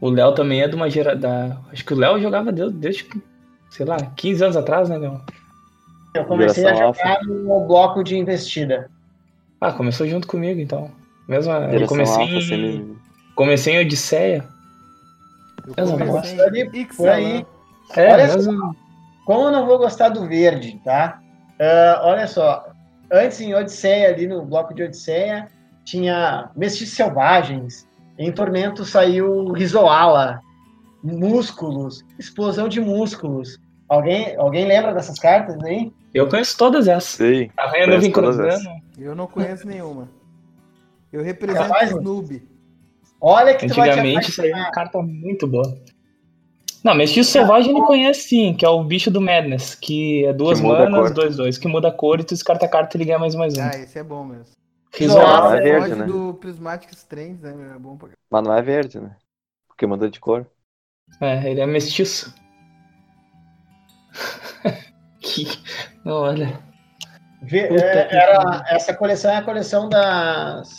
[0.00, 1.64] O Léo também é de uma geração.
[1.70, 3.08] Acho que o Léo jogava desde, desde,
[3.70, 5.20] sei lá, 15 anos atrás, né, Léo?
[6.14, 8.90] Eu comecei a Geração jogar no bloco de investida.
[9.60, 10.90] Ah, começou junto comigo, então.
[11.28, 12.96] Mesmo, eu comecei, alfa, em,
[13.36, 14.44] comecei em Odisseia.
[15.76, 17.36] Eu comecei em por aí.
[17.36, 17.46] Ixalan.
[17.94, 18.76] É, Olha mesmo.
[19.24, 21.20] Como eu não vou gostar do verde, tá?
[21.60, 22.66] Ah, olha só.
[23.12, 25.48] Antes em Odisseia, ali no bloco de Odisseia,
[25.84, 27.86] tinha Mestiços Selvagens.
[28.18, 30.40] Em Tormento saiu Rizoala,
[31.02, 33.58] Músculos, Explosão de Músculos.
[33.88, 35.92] Alguém, alguém lembra dessas cartas aí?
[36.12, 37.10] Eu conheço todas essas.
[37.10, 37.50] Sei.
[37.56, 38.80] Arranha Conheço nuvem todas cruzando.
[38.98, 40.08] Eu não conheço nenhuma.
[41.12, 42.42] Eu represento Capaz, os noob.
[43.20, 44.68] Olha que Antigamente isso aí era apaixonar.
[44.68, 45.76] uma carta muito boa.
[46.82, 50.60] Não, Mestiço Selvagem ele conhece sim, que é o bicho do Madness, que é duas
[50.60, 53.04] Que manas, dois, dois, que muda a cor e tu descarta a carta e ele
[53.04, 53.62] ganha mais mais um.
[53.62, 54.59] Ah, esse é bom mesmo.
[55.00, 56.06] Nossa, Não é verde, Foge né?
[56.06, 57.74] do Prismatic Strange, né?
[57.76, 59.16] É bom pra Mas não é verde, né?
[59.68, 60.46] Porque muda de cor.
[61.20, 62.34] É, ele é mestiço.
[65.20, 65.46] que...
[66.04, 66.60] Não, olha.
[67.40, 70.70] Puta é, que era, essa coleção é a coleção das.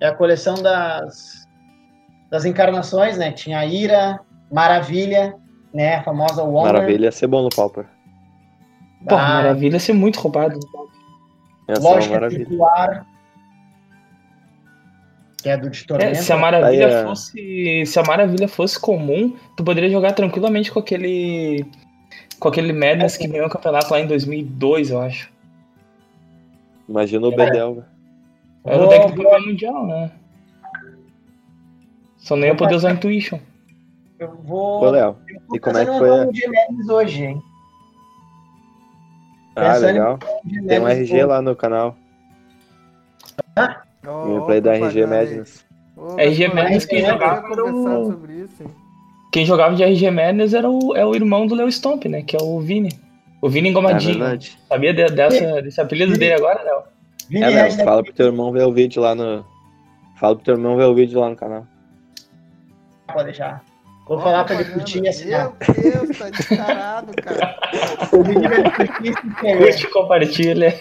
[0.00, 1.46] É a coleção das.
[2.30, 3.30] Das encarnações, né?
[3.30, 4.18] Tinha a Ira,
[4.50, 5.34] Maravilha,
[5.72, 5.96] né?
[5.96, 6.72] A famosa Wonder.
[6.72, 7.86] Maravilha ia ser bom no Pauper.
[9.06, 10.54] Pô, Ah, maravilha ser muito roubado.
[10.54, 10.91] Ia ser
[11.78, 12.46] uma Lógica maravilha.
[12.46, 13.06] Circular.
[15.42, 17.02] Que é do de É, se a maravilha Aí, é.
[17.04, 17.86] fosse.
[17.86, 21.66] Se a maravilha fosse comum, tu poderia jogar tranquilamente com aquele.
[22.38, 25.30] Com aquele Madness que ganhou o campeonato lá em 2002, eu acho.
[26.88, 27.86] Imagina o Bedel, velho.
[28.64, 30.10] Era o deck do campeão mundial, né?
[32.18, 33.38] Só não ia poder usar Intuition.
[34.18, 34.82] Eu vou.
[34.84, 35.16] Ô, Léo.
[35.28, 37.42] eu e como é que foi um a- de hoje, hein?
[39.56, 40.18] Ah, em legal.
[40.66, 41.96] Tem um RG lá no canal.
[44.02, 45.06] Gameplay ó, da RG.
[45.06, 45.64] Madness.
[45.96, 48.12] Ô, RG Madness quem jogava era o-
[48.60, 48.68] hein?
[49.30, 52.22] Quem jogava de RG Madness era o, é o irmão do Leo Stomp, né?
[52.22, 52.90] Que é o Vini.
[53.40, 54.18] O Vini É Engomadinho.
[54.18, 54.58] verdade.
[54.68, 56.82] Sabia de- dessa, desse apelido dele agora, Léo?
[57.28, 59.44] Vini É, Léo, Dead fala pro teu irmão ver o vídeo lá no.
[60.18, 61.66] Fala pro teu irmão ver o vídeo lá no canal.
[63.12, 63.62] pode deixar.
[64.06, 65.52] Vou Ó, falar pra ele curtir e assinar.
[65.74, 65.74] Meu
[66.06, 67.56] Deus, tá descarado, cara.
[68.12, 69.56] O Vini vai curtir e.
[69.56, 70.72] Curte, compartilha.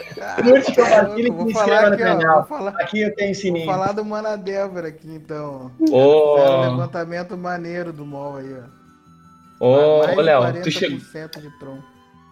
[0.43, 2.35] Curte, compartilha e Vou se falar inscreva no canal.
[2.39, 3.65] Vou falar, Aqui eu tenho vou sininho.
[3.65, 5.71] falar do Manadelver aqui, então.
[5.79, 8.53] Fizeram um levantamento maneiro do MOL aí,
[9.61, 10.01] ó.
[10.01, 11.01] ô, de Léo, 40% tu, che-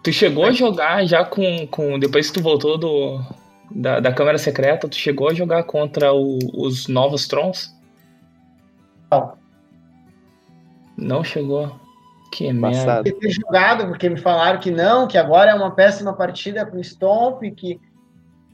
[0.02, 1.98] tu chegou a jogar já com, com.
[1.98, 3.20] Depois que tu voltou do,
[3.70, 7.70] da, da câmera secreta, tu chegou a jogar contra o- os novos Trons?
[9.10, 9.39] Não.
[11.00, 11.74] Não chegou.
[12.32, 13.02] Que merda.
[13.04, 16.80] Eu ter jogado, porque me falaram que não, que agora é uma péssima partida com
[16.82, 17.80] Stomp, que.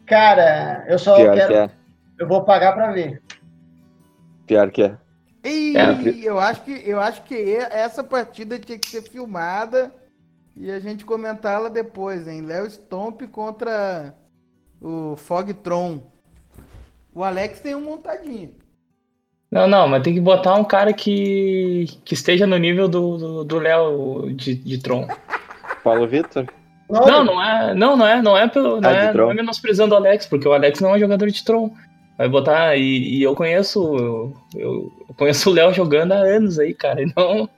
[0.06, 1.48] Cara, eu só Pior quero.
[1.48, 1.70] que é.
[2.18, 3.20] Eu vou pagar pra ver.
[4.46, 4.96] Pior que é.
[5.44, 5.90] Ih, É.
[6.24, 9.92] eu acho que eu acho que e- essa partida tinha que ser filmada
[10.56, 12.40] e a gente comentá-la depois, hein?
[12.42, 14.14] Léo Stomp contra
[14.80, 16.00] o Fogtron.
[17.14, 18.54] O Alex tem um montadinho.
[19.50, 23.44] Não, não, mas tem que botar um cara que, que esteja no nível do do-
[23.44, 25.06] do Léo de, de Tron.
[25.84, 26.46] Paulo Vitor?
[26.90, 29.94] Não, não é, não, não é, não é pelo, não Ah, é, não é menosprezando
[29.94, 31.70] o Alex, porque o Alex não é jogador de Tron.
[32.18, 36.72] Vai botar e, e eu conheço, eu, eu conheço o Léo jogando há anos aí,
[36.74, 37.02] cara.
[37.02, 37.48] E não,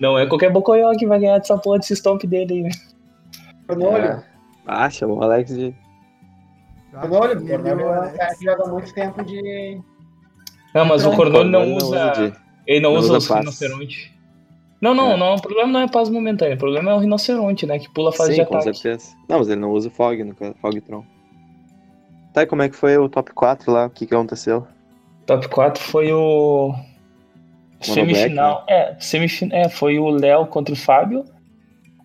[0.00, 2.68] não é qualquer bocoió que vai ganhar dessa porra desse stomp dele.
[3.68, 3.82] aí.
[3.96, 4.22] É.
[4.66, 5.74] Ah, chamou o Alex de.
[6.92, 8.16] Cornolho, Humilhou Cornolho o é um Alex.
[8.16, 9.80] cara que joga há muito tempo de.
[10.74, 12.32] Não, mas o Cornolho não Cornolho usa, de-
[12.66, 13.40] ele não, não usa, usa paz.
[13.40, 14.14] rinoceronte.
[14.80, 15.16] Não, não, É.
[15.16, 18.10] não, o problema não é paz momentânea, o problema é o rinoceronte, né, que pula
[18.10, 18.76] a fase Sim, de com ataque.
[18.78, 19.14] certeza.
[19.28, 21.04] Não, mas ele não usa o Fog, no caso, Fogtron.
[22.32, 23.86] Tá, e como é que foi o top 4 lá?
[23.86, 24.66] O que, que aconteceu?
[25.26, 26.72] Top 4 foi o
[27.80, 28.64] semifinal.
[28.68, 29.48] É, semifin...
[29.52, 31.24] é, foi o Léo contra o Fábio,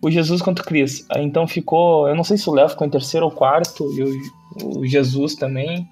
[0.02, 1.06] o Jesus contra o Cris.
[1.16, 2.08] Então ficou.
[2.08, 5.34] Eu não sei se o Léo ficou em terceiro ou quarto, e o, o Jesus
[5.34, 5.86] também.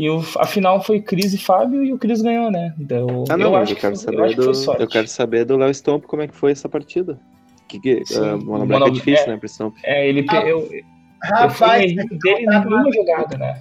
[0.00, 2.72] E o, a final foi Cris e Fábio e o Cris ganhou, né?
[2.78, 4.54] Deu, Ah, não, eu, acho eu que quero foi, eu acho que foi do.
[4.54, 4.82] sorte.
[4.82, 7.18] Eu quero saber do Léo Stomp como é que foi essa partida.
[7.68, 9.28] Que, que, Sim, uh, o Monoblack é Mono- difícil, é.
[9.28, 9.76] né, pro Stomp.
[9.84, 10.84] É, ele Ah, eu, eu fui
[11.22, 13.60] Rapaz, erro dele em nenhuma jogada, né?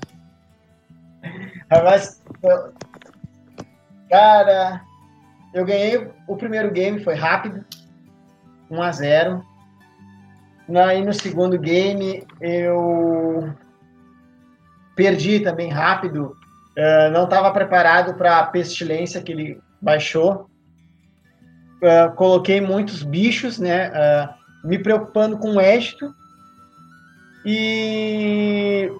[1.69, 2.21] rapaz.
[2.41, 2.73] eu-
[4.09, 4.81] Cara,
[5.53, 7.63] eu ganhei o primeiro game, foi rápido.
[8.71, 9.43] 1 a 0
[10.87, 13.53] Aí no segundo game eu
[14.99, 16.35] perdi também rápido.
[16.75, 20.49] Eh, não estava preparado para a pestilência que ele baixou.
[21.81, 23.89] Eh, coloquei muitos bichos, né?
[23.93, 24.29] eh,
[24.61, 26.13] me preocupando com o êxito.
[27.45, 28.91] E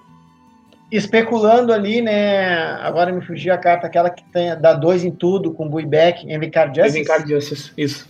[0.90, 2.72] especulando ali, né?
[2.82, 6.74] Agora me fugiu a carta, aquela que tem, dá dois em tudo, com Buyback, Envicar
[6.74, 6.98] Justice.
[6.98, 8.08] Envicar Justice, isso.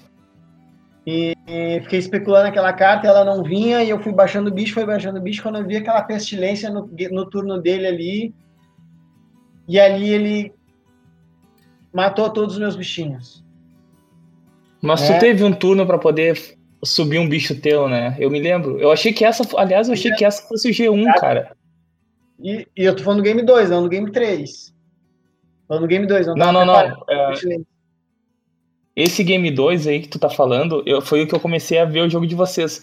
[1.08, 1.36] E
[1.84, 5.20] fiquei especulando aquela carta, ela não vinha, e eu fui baixando o bicho, fui baixando
[5.20, 8.36] o bicho, quando eu vi aquela pestilência no, no turno dele ali,
[9.68, 10.54] e ali ele
[11.94, 13.44] matou todos os meus bichinhos.
[14.82, 15.14] Mas É.
[15.14, 16.40] tu teve um turno pra poder
[16.84, 18.16] subir um bicho teu, né?
[18.20, 18.80] Eu me lembro.
[18.80, 21.56] Eu achei que essa, aliás, eu achei que essa fosse o G1, cara.
[22.42, 24.74] E, e eu tô falando do game 2, não do game 3.
[25.68, 26.74] Falando do game 2, não Não, não, não.
[26.74, 27.34] pra É.
[29.02, 31.86] esse game 2 aí que tu tá falando, eu, foi o que eu comecei a
[31.86, 32.82] ver o jogo de vocês.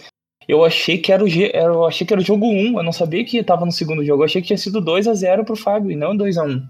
[0.49, 2.93] Eu achei que era o, G, eu achei que era o jogo 1, eu não
[2.93, 4.23] sabia que tava no segundo jogo.
[4.23, 6.63] Eu achei que tinha sido 2 a 0 pro Fábio e não 2 a 1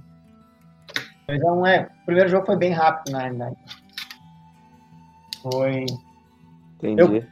[1.29, 1.89] 2x1 é.
[2.03, 3.57] O primeiro jogo foi bem rápido, na realidade.
[5.43, 5.85] Foi.
[6.77, 7.01] Entendi.
[7.03, 7.25] Eu-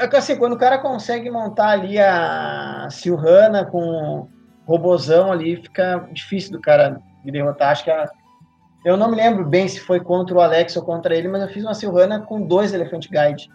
[0.00, 4.28] É que assim, quando o cara consegue montar ali a Silhana com
[4.66, 7.70] robozão ali, fica difícil do cara me derrotar.
[7.70, 8.10] Acho que a-
[8.86, 11.48] eu não me lembro bem se foi contra o Alex ou contra ele, mas eu
[11.48, 13.50] fiz uma Silhana com dois Elephant Guide.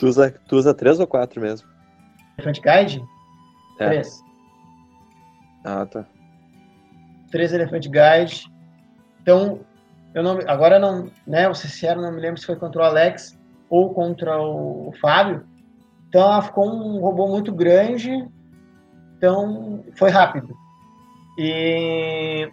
[0.00, 1.68] Tu usa, tu usa três ou quatro mesmo?
[2.36, 3.04] Elephant Guide?
[3.78, 3.86] É.
[3.86, 4.20] Três.
[5.64, 6.04] Ah, tá.
[7.30, 8.52] Três Elephant Guide.
[9.22, 9.60] Então,
[10.12, 12.84] eu não, agora não, né, vou ser sincero, não me lembro se foi contra o
[12.84, 13.38] Alex
[13.70, 15.46] ou contra o, o Fábio.
[16.08, 18.28] Então, ela ficou um robô muito grande,
[19.16, 20.52] então foi rápido.
[21.38, 22.50] E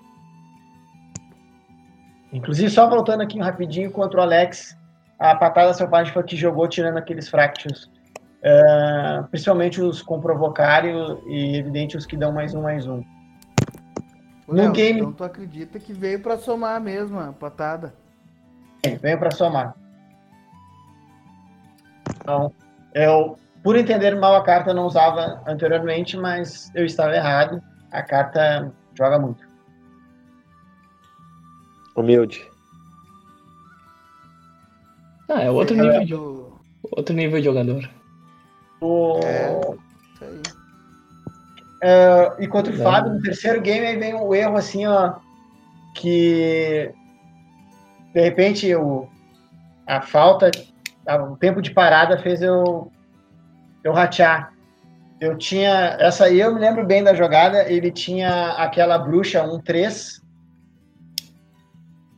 [2.38, 4.78] inclusive só voltando aqui rapidinho contra o Alex,
[5.19, 7.89] a patada selvagem foi que jogou tirando aqueles fractures.
[8.43, 13.00] Ah, principalmente os com provocar e, evidente os que dão mais um mais um.
[14.48, 17.93] Ô, No Léo, game- Então tu acredita que veio pra somar mesmo a patada.
[19.02, 19.74] Venho para somar.
[22.21, 22.52] Então,
[22.93, 27.62] eu, por entender mal a carta, não usava anteriormente, mas eu estava errado.
[27.91, 29.45] A carta joga muito.
[31.96, 32.46] Humilde.
[35.30, 36.14] Ah, é outro É, nível, de,
[36.92, 37.90] outro nível de jogador.
[38.82, 39.60] O, É.
[40.14, 40.24] Isso
[41.82, 42.44] aí.
[42.44, 42.78] e contra o.
[42.78, 45.16] Fábio, no terceiro game, aí vem o erro assim, ó,
[45.96, 46.92] que
[48.14, 49.08] de repente o,
[49.88, 50.52] a falta,
[51.32, 52.92] o tempo de parada fez eu,
[53.84, 54.54] eu ratear.
[55.20, 60.22] Eu tinha, essa aí eu me lembro bem da jogada, ele tinha aquela bruxa 1-3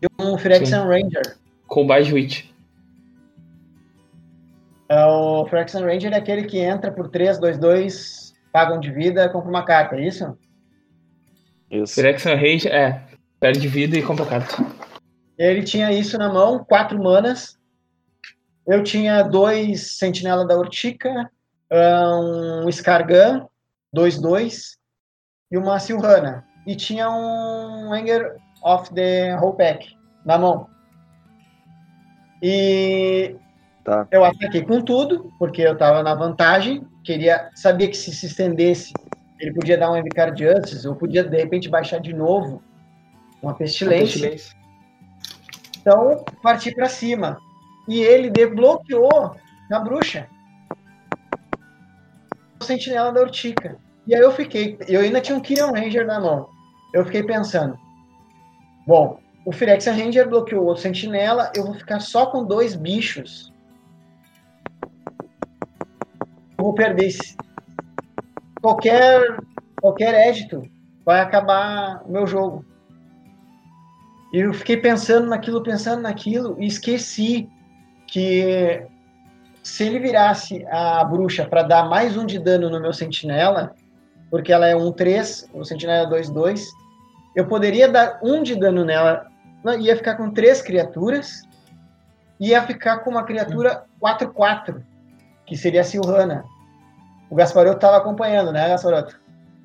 [0.01, 1.37] e um Phyrexian Ranger.
[1.67, 2.53] Com baixo hit.
[4.89, 8.91] É, O Phyrexian Ranger é aquele que entra por 3, 2, 2, paga um de
[8.91, 10.37] vida, compra uma carta, é isso?
[11.69, 11.95] Isso.
[11.95, 13.03] Phyrexian Rage, é.
[13.39, 14.55] Perde vida e compra carta.
[15.37, 17.57] Ele tinha isso na mão, quatro manas.
[18.65, 21.29] Eu tinha dois Sentinela da Urtica,
[21.71, 23.45] um Scargan,
[23.95, 24.77] 2-2,
[25.51, 26.45] e uma Silhana.
[26.65, 28.35] E tinha um Anger
[28.67, 29.87] of the Whole Pack
[30.25, 30.67] na mão.
[32.41, 33.35] E
[33.83, 34.05] Tá.
[34.11, 36.85] eu ataquei com tudo, porque eu estava na vantagem.
[37.05, 38.91] Queria sabia que se se estendesse,
[39.39, 42.61] ele podia dar um Envicar Justice, ou podia de repente baixar de novo
[43.41, 44.37] uma pestilência.
[45.79, 47.37] Então, parti para cima.
[47.87, 49.37] E ele desbloqueou
[49.69, 50.27] na bruxa.
[52.59, 53.77] O sentinela da Urtica.
[54.05, 54.77] E aí eu fiquei.
[54.85, 56.49] Eu ainda tinha um Kyrian Ranger na mão.
[56.93, 57.79] Eu fiquei pensando.
[58.87, 61.51] Bom, o Phyrexian Ranger bloqueou o sentinela.
[61.53, 63.51] Eu vou ficar só com dois bichos.
[66.57, 67.13] Vou perder.
[68.61, 69.39] Qualquer,
[69.81, 70.63] qualquer édito
[71.05, 72.65] vai acabar o meu jogo.
[74.31, 77.49] E eu fiquei pensando naquilo, pensando naquilo, e esqueci
[78.07, 78.85] que
[79.61, 83.75] se ele virasse a bruxa para dar mais um de dano no meu sentinela,
[84.29, 86.61] porque ela é um 3, o sentinela é 2-2,
[87.37, 89.27] eu poderia dar um de dano nela,
[89.79, 91.43] ia ficar com três criaturas,
[92.39, 94.81] ia ficar com uma criatura 4-4,
[95.45, 96.43] que seria a Silhana.
[97.29, 99.19] O Gasparoto estava acompanhando, né, Gasparoto?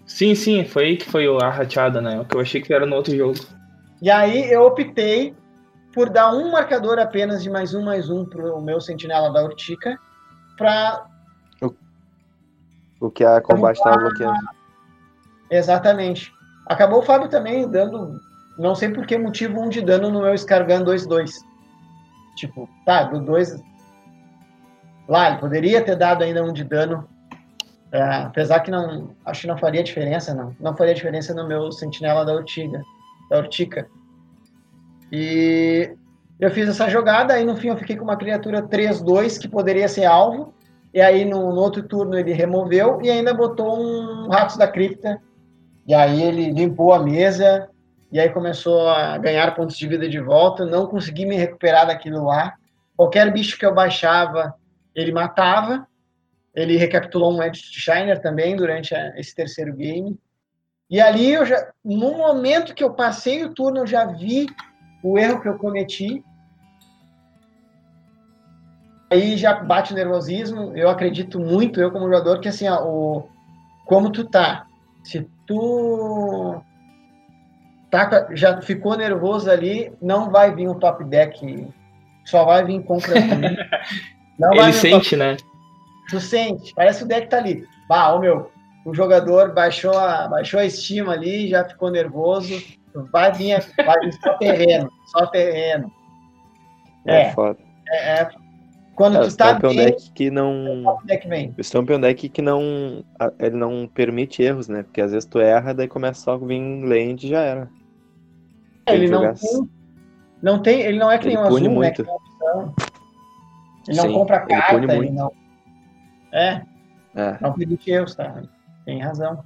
[0.04, 2.20] Sim, sim, foi aí que foi a rateada, né?
[2.20, 3.38] O que eu achei que era no outro jogo.
[4.02, 5.34] E aí eu optei
[5.94, 9.98] por dar um marcador apenas de mais um, mais um pro meu sentinela da Urtica,
[10.58, 11.06] para
[13.00, 14.46] O que a combate tava bloqueando.
[15.50, 16.30] Exatamente.
[16.66, 18.20] Acabou o Fábio também dando,
[18.58, 21.30] não sei por que motivo, um de dano no meu Scargan 2-2.
[22.36, 23.62] Tipo, tá, do 2.
[25.08, 27.08] Lá, ele poderia ter dado ainda um de dano.
[27.90, 29.10] é, apesar que não.
[29.24, 30.56] Acho que não faria diferença, não.
[30.58, 32.82] Não faria diferença no meu sentinela da Urtiga.
[33.28, 33.86] Da Urtica.
[35.10, 35.94] E
[36.40, 39.88] eu fiz essa jogada, aí no fim eu fiquei com uma criatura 3-2 que poderia
[39.88, 40.54] ser alvo.
[40.94, 45.20] E aí no, no outro turno ele removeu e ainda botou um Ratos da Cripta.
[45.92, 47.68] E aí ele limpou a mesa
[48.10, 50.64] e aí começou a ganhar pontos de vida de volta.
[50.64, 52.54] Não consegui me recuperar daquilo lá.
[52.96, 54.54] Qualquer bicho que eu baixava,
[54.94, 55.86] ele matava.
[56.54, 60.18] Ele recapitulou um Edge Shiner também durante a- esse terceiro game.
[60.88, 64.46] E ali eu já, no momento que eu passei o turno, eu já vi
[65.04, 66.24] o erro que eu cometi.
[69.10, 70.74] Aí já bate o nervosismo.
[70.74, 73.28] Eu acredito muito, eu como jogador, que assim, ó, o,
[73.84, 74.66] como tu tá,
[75.04, 76.62] se tu
[77.90, 81.68] tá, já ficou nervoso ali, não vai vir um top deck,
[82.24, 83.68] só vai vir com criatura.
[84.38, 85.36] Não vai Ele sente, né?
[86.08, 87.64] Tu sente, parece que o deck tá ali.
[87.86, 88.50] Bah, ô meu,
[88.84, 92.60] o jogador baixou a, baixou a estima ali, já ficou nervoso.
[93.12, 95.92] Vai vir, vai vir só terreno, só terreno.
[97.06, 97.32] É, É.
[97.32, 97.58] foda.
[97.88, 98.30] É, é,
[98.94, 100.84] quando É, tu tá é um bem, deck que não.
[100.84, 101.54] o deck vem.
[101.58, 103.04] O Stomp é um deck que não.
[103.38, 104.82] Ele não permite erros, né?
[104.82, 107.70] Porque às vezes tu erra, daí começa só a vir land e já era.
[108.86, 109.70] Tem Ele não jogar- tem,
[110.42, 111.74] não tem, ele não é que nem Ele o azul, pune né?
[111.74, 112.02] muito.
[112.02, 112.74] opção.
[113.88, 115.12] Ele não Sim, compra ele carta, pune ele muito.
[115.14, 115.32] não.
[116.32, 116.62] É,
[117.14, 117.36] É.
[117.40, 118.42] não permite erros, tá?
[118.84, 119.42] Tem razão.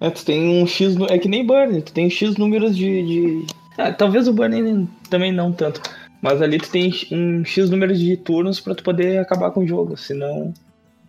[0.00, 0.96] É, tu tem um X.
[1.08, 3.02] É que nem Burn, tu tem X números de.
[3.42, 3.46] de...
[3.78, 5.80] Ah, talvez o Burn nem- também não tanto.
[6.24, 9.66] Mas ali tu tem um X números de turnos pra tu poder acabar com o
[9.68, 9.94] jogo.
[9.94, 10.54] Senão,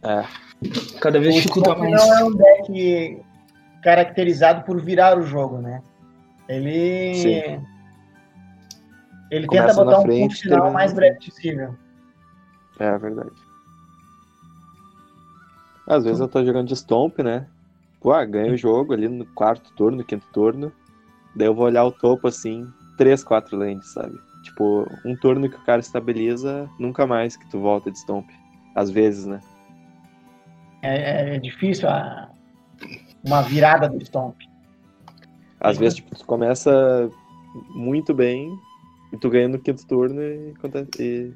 [0.03, 0.25] É.
[0.99, 2.05] cada vez O dificulta Stomp mais.
[2.05, 3.21] não é um deck
[3.81, 5.81] caracterizado por virar o jogo, né?
[6.49, 7.15] Ele.
[7.15, 7.65] Sim.
[9.31, 11.75] Ele Começa tenta botar na um frente, ponto final o mais breve possível.
[12.77, 13.31] É verdade.
[15.87, 17.47] Às vezes eu tô jogando de Stomp, né?
[18.01, 20.73] Pô, ah, ganho o jogo ali no quarto turno, quinto turno.
[21.33, 24.19] Daí eu vou olhar o topo assim, três, quatro lands, sabe?
[24.45, 28.29] Tipo, um turno que o cara estabiliza, nunca mais que tu volta de Stomp.
[28.75, 29.39] Às vezes, né?
[30.83, 32.29] É, é difícil a-
[33.25, 34.35] uma virada do Stomp.
[35.59, 35.79] Às Uhum.
[35.81, 37.09] vezes, tipo, tu começa
[37.73, 38.55] muito bem
[39.11, 40.53] e tu ganha no quinto turno e,
[40.99, 41.33] e,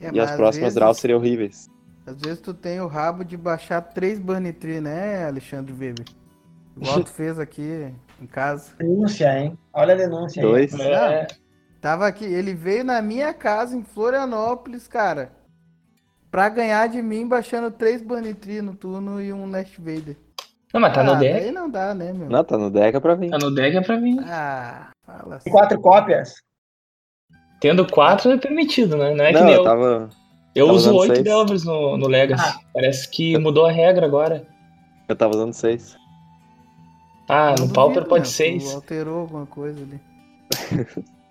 [0.00, 1.70] É, e as próximas vezes- draws seriam horríveis.
[2.06, 6.04] Às vezes tu tem o rabo de baixar três Bunny Tree, né, Alexandre Weber?
[6.76, 7.90] Igual tu fez aqui
[8.20, 8.74] em casa.
[8.76, 9.56] Denúncia, hein?
[9.72, 10.48] Olha a denúncia aí.
[10.48, 10.74] Dois.
[10.78, 11.26] É,
[11.82, 15.32] Tava aqui, ele veio na minha casa em Florianópolis, cara.
[16.30, 20.16] Pra ganhar de mim, baixando três Bunny Tree no turno e um Nest Vader.
[20.72, 21.40] Não, mas tá ah, no deck.
[21.40, 22.30] daí não dá, né, meu?
[22.30, 23.30] Não, tá no deck é pra vir.
[23.30, 24.16] Tá no deck é pra mim.
[24.20, 25.50] Ah, fala assim.
[25.50, 26.36] Quatro cópias.
[27.60, 29.12] Tendo quatro é permitido, né?
[29.12, 29.64] Não é que não, nem eu eu.
[29.64, 30.08] tava.
[30.54, 31.20] Eu tava uso oito.
[31.20, 32.44] Delvers no, no Legacy.
[32.46, 32.60] Ah.
[32.72, 34.46] Parece que mudou a regra agora.
[35.08, 35.96] Eu tava usando seis.
[37.28, 38.72] Ah, no Pauper pode seis.
[38.72, 40.00] alterou alguma coisa ali.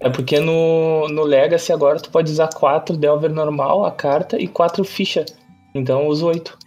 [0.00, 4.48] É porque no, no Legacy agora tu pode usar quatro Delver normal, a carta, e
[4.48, 5.26] quatro ficha.
[5.74, 6.58] Então eu uso oito.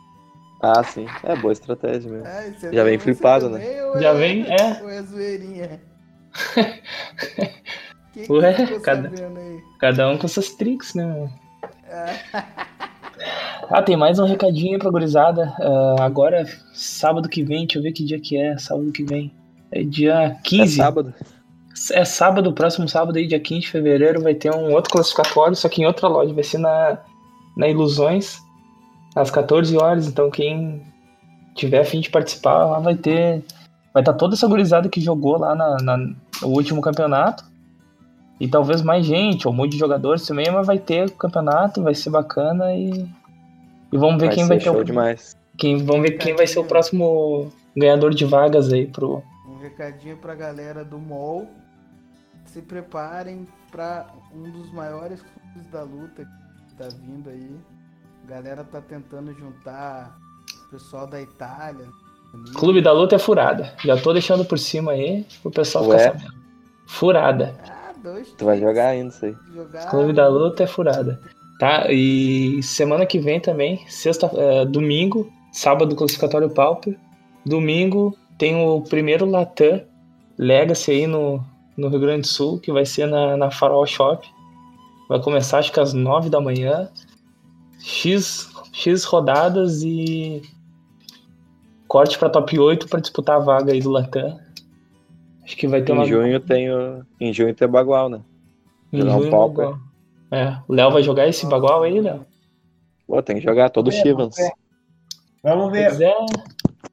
[0.62, 1.08] Ah, sim.
[1.24, 2.28] É boa estratégia mesmo.
[2.56, 3.84] Isso é Já vem você flipado, né?
[3.86, 4.82] ou Já vem, é.
[4.82, 5.82] Ou é zoeirinha?
[8.14, 9.12] que Ué, que ficou cada-?
[9.80, 11.30] Cada um com suas tricks, né?
[11.91, 12.45] Ah,
[13.70, 15.54] Ah, tem mais um recadinho pra gurizada.
[15.60, 18.58] Ah, agora, sábado que vem, deixa eu ver que dia que é.
[18.58, 19.34] Sábado que vem.
[19.72, 20.78] É dia É 15.
[20.78, 21.14] sábado.
[21.91, 25.67] É sábado, próximo sábado aí, dia 15 de fevereiro, vai ter um outro classificatório, só
[25.67, 26.97] que em outra loja, vai ser na,
[27.57, 28.38] na Ilusões,
[29.15, 30.81] às 14 horas, então quem
[31.55, 33.43] tiver a fim de participar, lá vai ter.
[33.93, 37.43] Vai estar toda essa gurizada que jogou lá na, na- no último campeonato.
[38.39, 41.84] E talvez mais gente, ou um monte de jogadores também, mas vai ter o campeonato,
[41.84, 42.89] vai ser bacana e.
[43.91, 44.84] E vamos ver Vai quem ser vai ter show o.
[44.84, 45.38] demais.
[45.57, 50.17] Quem, vamos ver quem vai ser o próximo ganhador de vagas aí pro, um recadinho
[50.17, 51.47] pra galera do MOL.
[52.46, 56.28] Se preparem pra um dos maiores clubes da luta
[56.68, 57.56] que tá vindo aí.
[58.24, 60.18] A galera tá tentando juntar
[60.68, 61.88] o pessoal da Itália.
[62.56, 63.74] Clube da Luta é furada.
[63.84, 65.98] Já tô deixando por cima aí pro pessoal Ué?
[66.00, 66.44] ficar sabendo.
[66.88, 67.56] Furada.
[67.68, 68.32] Ah, dois.
[68.34, 69.36] Tu vai jogar ainda isso aí.
[69.54, 69.89] Jogar.
[69.89, 71.20] Clube da Luta é furada.
[71.60, 71.91] Tá?
[71.91, 76.98] E semana que vem também, sexta, é, domingo, sábado classificatório Pauper.
[77.46, 79.82] Domingo tem o primeiro Latam
[80.38, 81.44] Legacy aí no,
[81.78, 84.28] no Rio Grande do Sul, que vai ser na, na Farol Shop.
[85.09, 86.89] Vai começar acho que às 9 da manhã.
[87.80, 90.41] X, X rodadas e
[91.88, 94.39] corte pra top 8 pra disputar a vaga aí do Latam.
[95.43, 97.05] Acho que vai ter uma Em junho tem o...
[97.19, 98.21] Em junho tem o Bagual, né?
[98.91, 99.65] em jogar um junho, Pauper.
[99.65, 99.80] Bagual.
[100.32, 102.26] É, o Léo vai jogar esse bagual aí, Léo?
[103.05, 104.36] Pô, tem que jogar todo o É, Chivans.
[104.36, 104.53] vamos ver.
[105.43, 105.89] Vamos Se ver.
[105.91, 106.15] quiser,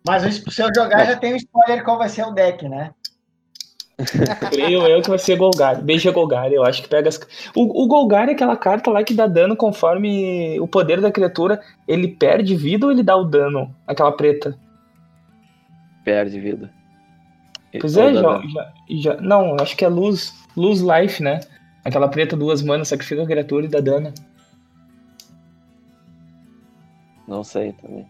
[0.06, 2.92] Mas se eu jogar, já tem um spoiler qual vai ser o deck, né?
[4.50, 5.82] creio eu que vai ser Golgari.
[5.82, 7.18] Beija Golgari, eu acho que pega as.
[7.54, 11.60] O, o Golgari é aquela carta lá que dá dano conforme o poder da criatura.
[11.86, 13.74] Ele perde vida ou ele dá o dano?
[13.86, 14.58] Aquela preta.
[16.04, 16.70] Perde vida.
[17.80, 20.34] Pois é, já, já, já- Não, acho que é luz.
[20.56, 21.40] Luz Life, né?
[21.84, 24.12] Aquela preta duas manas, sacrifica a criatura e dá dano.
[27.26, 28.06] Não sei também.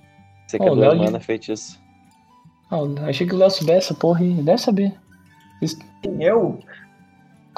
[0.47, 1.79] Sei que é o duas Léo de- mana feitiço.
[2.71, 2.79] Ah,
[3.09, 4.33] achei que o Léo soubesse essa porra aí.
[4.35, 4.95] Deve saber.
[6.19, 6.59] Eu?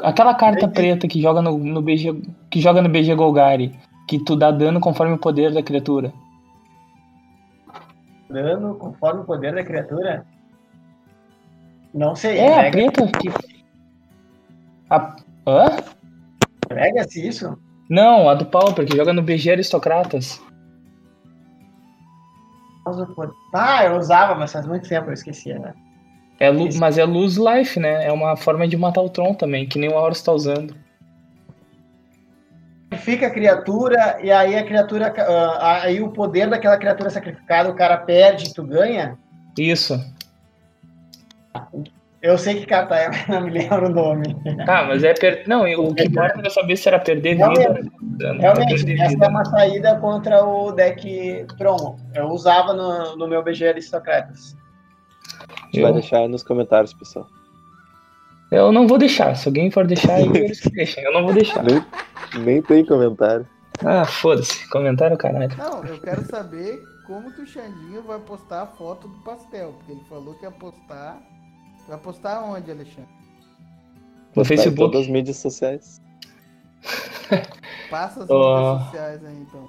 [0.03, 0.75] Aquela carta Entendi.
[0.75, 2.23] preta que joga no, no BG.
[2.51, 3.79] Que joga no BG Golgari.
[4.09, 6.13] Que tu dá dano conforme o poder da criatura.
[8.29, 10.27] Dano conforme o poder da criatura?
[11.95, 12.39] Não sei.
[12.39, 13.29] É, a preta que.
[14.91, 15.17] A...
[15.47, 15.67] Hã?
[16.69, 17.59] pega-se isso?
[17.89, 20.43] Não, a do Pauper, que joga no BG Aristocratas.
[23.55, 25.75] Ah, eu usava, mas faz muito tempo eu esquecia, né?
[26.43, 28.05] É, lu- mas é Lose Life, né?
[28.05, 30.75] É uma forma de matar o Tron também, que nem o Horus tá usando.
[32.91, 35.15] Sacrifica a criatura e aí a criatura.
[35.17, 39.17] ah, aí o poder daquela criatura sacrificada o cara perde e tu ganha.
[39.57, 39.99] Isso.
[42.21, 44.37] Eu sei que carta é, mas não me lembro o nome.
[44.67, 45.45] Tá, mas é per...
[45.47, 47.53] Não, o que importa era saber se era perder vida.
[47.53, 49.27] Realmente, Realmente, perder essa vida.
[49.27, 51.97] é uma saída contra o deck Tron.
[52.15, 54.57] Eu usava no, no meu BG Aristocratas.
[55.61, 57.27] A gente vai Eu, deixar aí nos comentários, pessoal.
[58.51, 59.35] eu não vou deixar.
[59.37, 61.03] Se alguém for deixar, aí eles que deixem.
[61.05, 61.63] Eu não vou deixar.
[61.65, 61.85] Nem,
[62.45, 63.47] nem tem comentário.
[63.85, 64.69] Ah, foda-se.
[64.71, 65.51] Comentário, caralho.
[65.57, 69.73] Não, eu quero saber como que o Xandinho vai postar a foto do pastel.
[69.79, 71.21] Porque ele falou que ia postar.
[71.89, 73.11] Vai postar onde, Alexandre?
[74.35, 74.77] No Tá em Facebook.
[74.77, 76.01] todas as mídias sociais.
[77.91, 78.73] Passa as Ó.
[78.75, 79.69] mídias sociais aí então.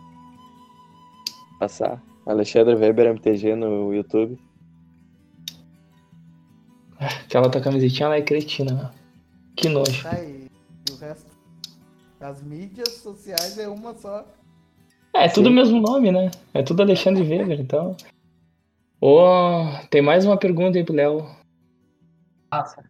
[1.59, 2.01] Passar.
[2.25, 4.37] Alexandre Weber MTG no YouTube.
[7.25, 8.89] Aquela tua camisetinha lá é cretina, meu.
[9.55, 10.03] Que nojo.
[10.03, 10.47] Tá aí.
[10.89, 11.31] E o resto.
[12.19, 14.25] As mídias sociais é uma só.
[15.13, 16.31] É, é tudo o mesmo nome, né?
[16.53, 17.95] É tudo Alexandre Weber, então.
[19.01, 21.27] Ô, tem mais uma pergunta aí pro Léo.
[22.51, 22.83] Nossa.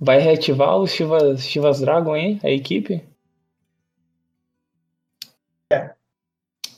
[0.00, 2.40] Vai reativar o Chivas, Chivas Dragon, hein?
[2.42, 3.04] A equipe?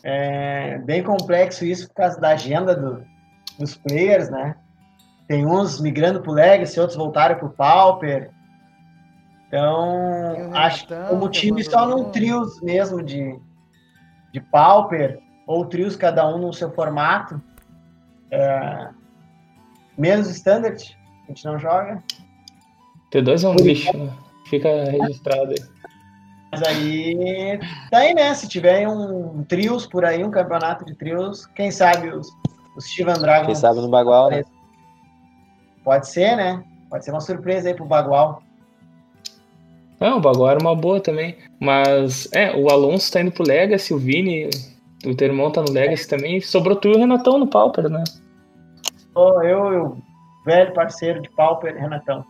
[0.02, 3.04] É bem complexo isso por causa da agenda do-
[3.58, 4.56] dos players, né?
[5.30, 8.32] Tem uns migrando pro Legacy, outros voltaram pro Pauper.
[9.46, 13.38] Então, acho que como time só num trios mesmo de,
[14.32, 17.40] de Pauper, ou trios cada um no seu formato.
[18.28, 18.88] É,
[19.96, 22.02] menos Standard, a gente não joga.
[23.12, 24.12] T2 é um lixo, né?
[24.46, 25.64] Fica registrado aí.
[26.50, 28.34] Mas aí, tá aí, né?
[28.34, 32.26] Se tiver um trios por aí, um campeonato de trios, quem sabe os,
[32.76, 33.46] os Steven Dragons.
[33.46, 34.42] Quem sabe no Bagual, né?
[35.90, 36.62] Pode ser, né?
[36.88, 38.44] Pode ser uma surpresa aí pro Bagual.
[39.98, 41.36] Não, o Bagual era uma boa também.
[41.58, 44.48] Mas, é, o Alonso tá indo pro Legacy, o Vini,
[45.04, 46.40] o teu irmão tá no Legacy também.
[46.40, 48.04] Sobrou tu e o Renatão no Pauper, né?
[49.16, 49.98] Ô, eu, eu,
[50.46, 52.24] velho parceiro de Pauper, Renatão.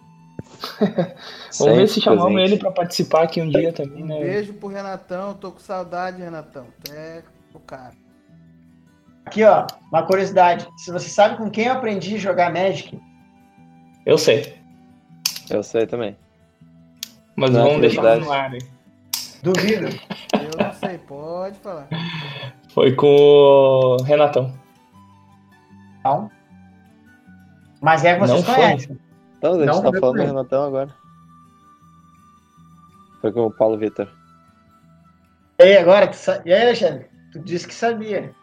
[1.59, 2.53] Vamos ver se chamamos presente.
[2.53, 4.21] ele pra participar aqui um dia também, Um né?
[4.21, 5.35] beijo pro Renatão.
[5.35, 6.65] Tô com saudade, Renatão.
[6.91, 7.93] É o cara.
[9.27, 10.67] Aqui, ó, uma curiosidade.
[10.79, 12.99] Se você sabe com quem eu aprendi a jogar Magic,
[14.11, 14.57] Eu sei.
[15.49, 16.17] Eu sei também.
[17.37, 18.59] Mas Não, vamos deixar no ar aí.
[19.41, 19.87] duvido.
[20.35, 21.87] Eu não sei, pode falar.
[22.75, 24.53] Foi com o Renatão.
[26.05, 26.29] Não.
[27.81, 28.55] Mas é que vocês Não foi.
[28.57, 28.99] conhecem.
[29.39, 30.25] Então, a gente Não, tá foi falando do.
[30.25, 30.95] Renatão agora.
[33.21, 34.09] Foi com o Paulo Vitor.
[35.61, 36.09] E aí, agora?
[36.09, 36.43] Tu sa...
[36.45, 37.07] E aí, Alexandre?
[37.33, 38.35] Tu disse que sabia.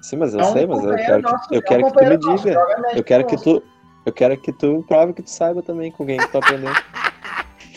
[0.00, 2.78] Sim, mas eu um sei, mas eu quero que, eu quero que tu me diga.
[2.78, 3.60] Magic Eu quero que tu.
[4.04, 6.74] Eu quero que tu prove que tu saiba também com quem que tu tá aprendendo.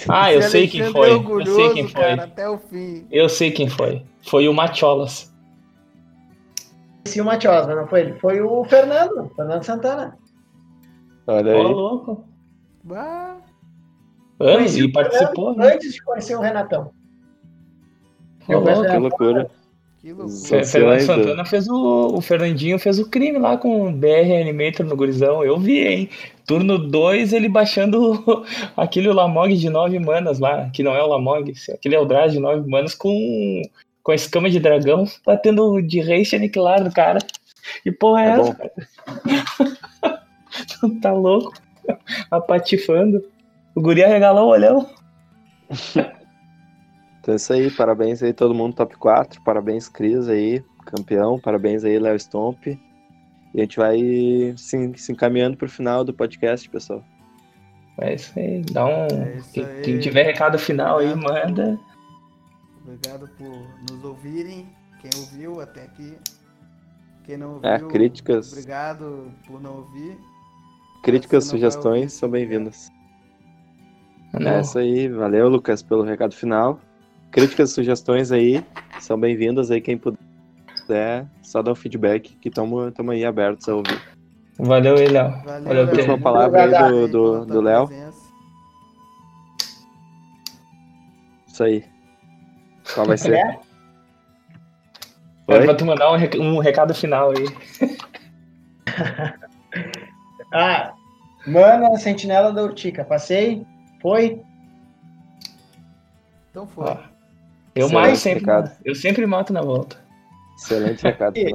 [0.10, 1.42] Ah, eu sei quem Alexandre foi.
[1.42, 2.02] é Eu sei quem foi.
[2.02, 3.08] cara, até o fim.
[3.10, 4.04] Eu sei quem foi.
[4.28, 5.34] Foi o Macholas.
[7.06, 8.20] Sim, o Matios, mas não foi ele.
[8.20, 10.18] Foi o Fernando, Fernando Santana.
[11.28, 11.74] Olha Ô, aí.
[11.74, 12.26] louco.
[12.84, 13.38] Bah,
[14.40, 15.74] Anos e participou, né?
[15.74, 16.92] Antes de conhecer o Renatão.
[18.48, 18.82] Ô, louco.
[18.84, 19.52] Que loucura.
[20.04, 20.66] Que loucura.
[20.66, 20.99] Fernando.
[20.99, 22.08] Santana fez o.
[22.14, 25.45] O Fernandinho fez o crime lá com o BR Animator no Gurizão.
[25.45, 26.10] Eu vi, hein?
[26.45, 28.22] Turno 2, ele baixando
[28.76, 32.70] aquele Lamog de 9 manas lá, que não é o Lamog, aquele Eldrazi de 9
[32.70, 33.62] manas com,
[34.04, 37.20] com a escama de dragão, batendo de race aniquilar do cara.
[37.86, 40.20] E porra é É essa, cara?
[41.01, 41.54] tá louco?
[42.30, 43.24] Apatifando.
[43.74, 44.86] O guri arregalou o olhão.
[47.24, 51.86] Então é isso aí, parabéns aí todo mundo top 4, parabéns Cris aí, campeão, parabéns
[51.86, 52.68] aí Léo Stomp.
[52.68, 52.78] E
[53.56, 53.98] a gente vai
[54.58, 57.02] se, se encaminhando pro final do podcast, pessoal.
[58.02, 59.06] É isso aí, dá um.
[59.06, 59.82] É quem, aí.
[59.84, 61.48] quem tiver recado final aí, Obrigado.
[61.48, 61.80] manda.
[62.82, 64.68] Obrigado por nos ouvirem.
[65.00, 66.18] Quem ouviu até aqui.
[67.24, 70.18] Quem não É, ouviu, críticas, obrigado por não ouvir.
[71.04, 72.92] críticas, não sugestões são bem-vindas.
[74.34, 76.82] É isso aí, valeu Lucas pelo recado final.
[77.34, 78.64] Críticas e sugestões aí
[79.00, 84.00] são bem-vindas aí, quem puder, só dá um feedback que estamos aí abertos a ouvir.
[84.60, 85.32] Valeu aí, Léo.
[85.44, 85.96] Valeu, Valeu, Léo.
[85.96, 87.90] Última palavra aí do, do, do Léo,
[91.48, 91.84] isso aí.
[92.94, 93.34] Qual vai ser?
[93.34, 93.60] É?
[95.48, 95.66] Era Oi?
[95.66, 97.46] pra tu mandar um, rec- um recado final aí.
[100.56, 100.94] Ah,
[101.48, 103.04] Mana Sentinela da Urtica.
[103.04, 103.66] Passei,
[104.00, 104.40] foi.
[106.52, 106.86] Então foi.
[106.86, 107.12] Ó.
[107.76, 108.40] Eu Excelente mato sempre.
[108.40, 108.72] recado.
[108.86, 109.98] Eu sempre mato na volta.
[110.58, 111.54] Excelente recado, E-.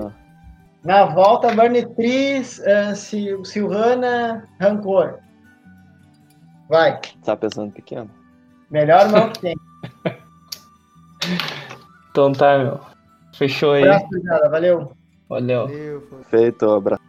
[0.85, 5.19] Na volta, Burnetris, uh, Sil Silvana, Rancor.
[6.69, 7.01] Vai.
[7.25, 8.11] Tá pensando pequeno.
[8.71, 9.57] Melhor mão que tem.
[12.11, 12.81] Então tá, meu.
[13.35, 13.83] Fechou aí.
[13.85, 14.49] Abraço, gurizada.
[14.51, 14.93] Valeu.
[15.29, 15.67] Valeu.
[15.67, 16.09] Valeu.
[16.31, 17.03] Feito, abraço.